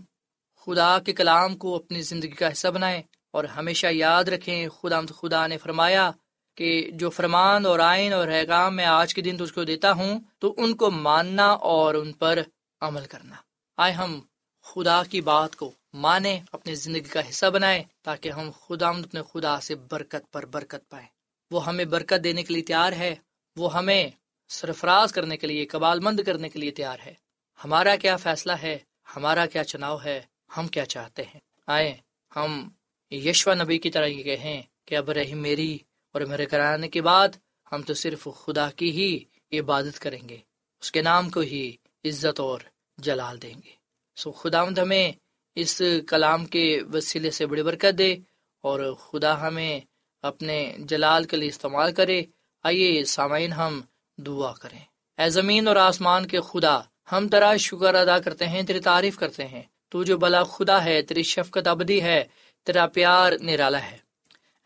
خدا 0.65 0.99
کے 0.99 1.13
کلام 1.13 1.57
کو 1.57 1.75
اپنی 1.75 2.01
زندگی 2.01 2.31
کا 2.31 2.51
حصہ 2.51 2.67
بنائیں 2.67 3.01
اور 3.31 3.43
ہمیشہ 3.43 3.87
یاد 3.91 4.23
رکھیں۔ 4.23 4.69
خدا 4.69 5.01
خدا 5.01 5.47
نے 5.47 5.57
فرمایا 5.57 6.11
کہ 6.57 6.89
جو 6.93 7.09
فرمان 7.09 7.65
اور 7.65 7.79
آئین 7.79 8.13
اور 8.13 8.27
حیغام 8.27 8.75
میں 8.75 8.85
آج 8.85 9.13
کے 9.13 9.21
دن 9.21 9.37
تجھ 9.37 9.53
کو 9.53 9.63
دیتا 9.63 9.91
ہوں، 9.91 10.19
تو 10.39 10.53
ان 10.57 10.75
کو 10.75 10.91
ماننا 10.91 11.45
اور 11.45 11.95
ان 11.95 12.13
پر 12.13 12.39
عمل 12.81 13.05
کرنا۔ 13.05 13.35
آئے 13.77 13.93
ہم 13.93 14.19
خدا 14.61 15.03
کی 15.09 15.21
بات 15.21 15.55
کو 15.55 15.71
مانے 15.93 16.39
اپنی 16.51 16.75
زندگی 16.75 17.09
کا 17.09 17.29
حصہ 17.29 17.45
بنائیں، 17.45 17.83
تاکہ 18.01 18.29
ہم 18.29 18.51
خدا 18.67 18.89
اپنے 18.89 19.21
خدا 19.33 19.59
سے 19.59 19.75
برکت 19.75 20.33
پر 20.33 20.45
برکت 20.45 20.89
پائیں۔ 20.89 21.07
وہ 21.51 21.65
ہمیں 21.65 21.85
برکت 21.85 22.23
دینے 22.23 22.43
کے 22.43 22.53
لیے 22.53 22.63
تیار 22.63 22.91
ہے، 22.91 23.15
وہ 23.57 23.73
ہمیں 23.73 24.09
سرفراز 24.49 25.11
کرنے 25.11 25.37
کے 25.37 25.47
لیے، 25.47 25.65
قبال 25.65 25.99
مند 25.99 26.19
کرنے 26.19 26.49
کے 26.49 26.59
لیے 26.59 26.71
تیار 26.71 26.97
ہے۔ 27.05 27.13
ہمارا 27.63 27.95
کیا 27.95 28.17
فیصلہ 28.17 28.51
ہے؟ 28.51 28.77
ہمارا 29.15 29.45
کیا 29.45 29.63
چناؤ 29.63 29.97
ہے؟ 30.03 30.21
ہم 30.57 30.67
کیا 30.67 30.85
چاہتے 30.85 31.23
ہیں؟ 31.23 31.39
آئے 31.67 31.97
ہم 32.35 32.69
یشوا 33.11 33.53
نبی 33.53 33.77
کی 33.77 33.89
طرح 33.89 34.05
یہ 34.05 34.23
کہیں 34.23 34.61
کہ 34.85 34.95
اب 34.95 35.11
رہی 35.11 35.33
میری 35.33 35.77
اور 36.17 36.25
میرے 36.25 36.45
کرانے 36.45 36.89
کے 36.89 37.01
بعد 37.01 37.27
ہم 37.71 37.81
تو 37.81 37.93
صرف 37.93 38.27
خدا 38.45 38.69
کی 38.69 38.91
ہی 38.91 39.19
عبادت 39.59 39.99
کریں 39.99 40.29
گے، 40.29 40.37
اس 40.81 40.91
کے 40.91 41.01
نام 41.01 41.29
کو 41.29 41.39
ہی 41.39 41.75
عزت 42.05 42.39
اور 42.39 42.59
جلال 42.97 43.41
دیں 43.41 43.53
گے۔ 43.53 43.71
سو 44.15 44.31
خدا 44.31 44.63
ہمیں 44.63 45.11
اس 45.55 45.81
کلام 46.07 46.45
کے 46.45 46.81
وسیلے 46.93 47.31
سے 47.31 47.45
بڑی 47.45 47.63
برکت 47.63 47.97
دے 47.97 48.15
اور 48.61 48.93
خدا 48.93 49.47
ہمیں 49.47 49.79
اپنے 50.21 50.75
جلال 50.79 51.23
کے 51.23 51.37
لیے 51.37 51.49
استعمال 51.49 51.93
کرے۔ 51.93 52.23
آئیے 52.63 53.05
سامعین، 53.05 53.53
ہم 53.53 53.81
دعا 54.17 54.53
کریں۔ 54.53 54.79
اے 55.17 55.29
زمین 55.29 55.67
اور 55.67 55.75
آسمان 55.75 56.27
کے 56.27 56.39
خدا، 56.41 56.79
ہم 57.11 57.27
ترا 57.27 57.55
شکر 57.55 57.95
ادا 57.95 58.19
کرتے 58.19 58.47
ہیں، 58.47 58.63
تیری 58.63 58.79
تعریف 58.79 59.17
کرتے 59.17 59.47
ہیں۔ 59.47 59.63
تو 59.89 60.03
جو 60.03 60.17
بلا 60.17 60.43
خدا 60.43 60.83
ہے، 60.83 61.01
تیری 61.01 61.23
شفقت 61.23 61.67
ابدی 61.67 62.01
ہے، 62.01 62.23
تیرا 62.65 62.87
پیار 62.87 63.33
نرالا 63.41 63.81
ہے۔ 63.81 64.06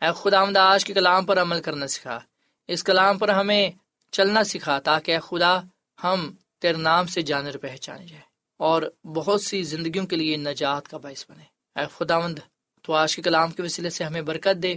اے 0.02 0.08
خدا 0.16 0.60
آج 0.60 0.84
کے 0.84 0.94
کلام 0.94 1.24
پر 1.24 1.42
عمل 1.42 1.62
کرنا 1.62 1.86
سکھا۔ 1.86 2.20
اس 2.68 2.84
کلام 2.84 3.18
پر 3.18 3.28
ہمیں 3.28 3.70
چلنا 4.10 4.44
سکھا 4.44 4.78
تاکہ 4.78 5.12
اے 5.12 5.18
خدا 5.22 5.60
ہم 6.04 6.32
تیرے 6.60 6.78
نام 6.78 7.06
سے 7.06 7.22
جانر 7.22 7.56
پہچانے 7.56 8.06
جائے 8.06 8.22
اور 8.56 8.82
بہت 9.04 9.42
سی 9.42 9.62
زندگیوں 9.62 10.06
کے 10.06 10.16
لیے 10.16 10.36
نجات 10.36 10.88
کا 10.88 10.96
باعث 10.96 11.24
بنے 11.28 11.44
اے 11.80 11.86
خدا 11.98 12.18
مند 12.18 12.38
تو 12.82 12.92
آج 12.92 13.16
کے 13.16 13.22
کلام 13.22 13.50
کے 13.50 13.62
وسیلے 13.62 13.90
سے 13.90 14.04
ہمیں 14.04 14.22
برکت 14.22 14.62
دے 14.62 14.74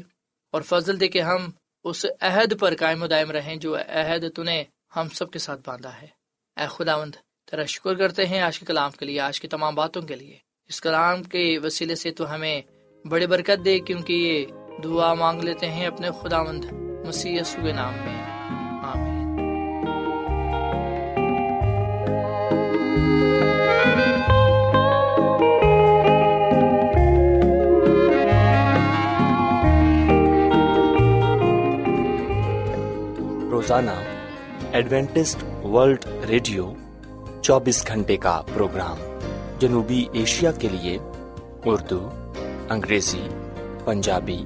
اور 0.51 0.61
فضل 0.61 0.99
دے 0.99 1.07
کہ 1.07 1.21
ہم 1.21 1.49
اس 1.83 2.05
عہد 2.21 2.59
پر 2.59 2.75
قائم 2.79 3.03
و 3.03 3.07
دائم 3.07 3.31
رہیں 3.31 3.55
جو 3.55 3.75
عہد 3.77 4.25
تو 4.35 4.43
نے 4.43 4.63
ہم 4.95 5.09
سب 5.09 5.31
کے 5.31 5.39
ساتھ 5.39 5.61
باندھا 5.65 6.01
ہے۔ 6.01 6.07
اے 6.57 6.67
خدا 6.69 6.97
مند 6.97 7.15
تیرا 7.51 7.65
شکر 7.65 7.93
کرتے 7.93 8.25
ہیں 8.25 8.41
آج 8.41 8.59
کے 8.59 8.65
کلام 8.65 8.91
کے 8.91 9.05
لیے، 9.05 9.19
آج 9.19 9.41
کی 9.41 9.47
تمام 9.47 9.75
باتوں 9.75 10.01
کے 10.01 10.15
لیے۔ 10.15 10.37
اس 10.67 10.81
کلام 10.81 11.23
کے 11.23 11.59
وسیلے 11.63 11.95
سے 11.95 12.11
تو 12.11 12.33
ہمیں 12.33 12.61
بڑی 13.07 13.27
برکت 13.27 13.65
دے 13.65 13.79
کیونکہ 13.79 14.13
یہ 14.13 14.64
دعا 14.83 15.13
مانگ 15.13 15.41
لیتے 15.41 15.69
ہیں 15.69 15.85
اپنے 15.85 16.09
خدا 16.21 16.43
مند 16.43 16.65
مسیح 17.07 17.41
کے 17.61 17.71
نام 17.71 17.93
میں۔ 17.93 18.23
آمین۔ 18.83 19.25
روزانہ 33.51 33.91
ایڈوینٹسٹ 34.71 35.65
ورلڈ 35.65 36.05
ریڈیو 36.29 36.73
چوبیس 37.41 37.87
گھنٹے 37.87 38.17
کا 38.17 38.41
پروگرام 38.53 38.97
جنوبی 39.59 40.05
ایشیا 40.13 40.51
کے 40.51 40.67
لیے 40.69 40.97
اردو، 41.65 42.09
انگریزی، 42.69 43.27
پنجابی 43.85 44.45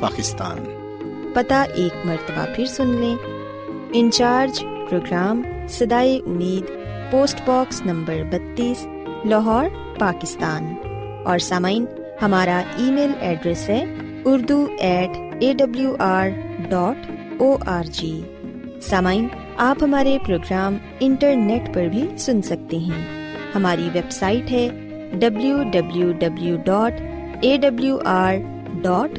پاکستان۔ 0.00 0.58
پتہ 1.34 1.64
ایک 1.74 2.06
مرتبہ 2.06 2.44
پھر 2.56 2.64
سن 2.64 2.88
لیں۔ 2.88 3.16
انچارج 3.92 4.60
پروگرام 4.90 5.42
سدائے 5.68 6.20
امید، 6.26 6.62
پوسٹ 7.10 7.40
باکس 7.44 7.86
نمبر 7.86 8.14
بتیس، 8.30 8.86
لاہور، 9.24 9.98
پاکستان۔ 9.98 10.74
اور 11.24 11.38
سامعین، 11.38 11.84
ہمارا 12.22 12.62
ای 12.76 12.90
میل 12.90 13.10
ایڈریس 13.20 13.68
ہے 13.68 13.84
Urdu 14.24 14.66
at 14.78 15.10
A 15.40 15.52
W 15.52 15.96
R 15.98 16.28
dot 16.68 17.10
O 17.38 17.56
R 17.66 17.84
G 17.84 18.22
سامعین، 18.82 19.28
آپ 19.56 19.76
ہمارے 19.82 20.18
پروگرام 20.26 20.76
انٹرنیٹ 21.00 21.74
پر 21.74 21.84
بھی 21.84 22.08
سن 22.18 22.42
سکتے 22.42 22.76
ہیں۔ 22.76 23.04
ہماری 23.54 23.88
ویب 23.92 24.10
سائٹ 24.10 24.50
ہے 24.50 24.68
W 25.12 25.58
W 25.72 26.12
W 26.12 26.56
dot 26.64 27.00
A 27.40 27.56
W 27.56 27.98
R 28.04 28.34
dot 28.82 29.18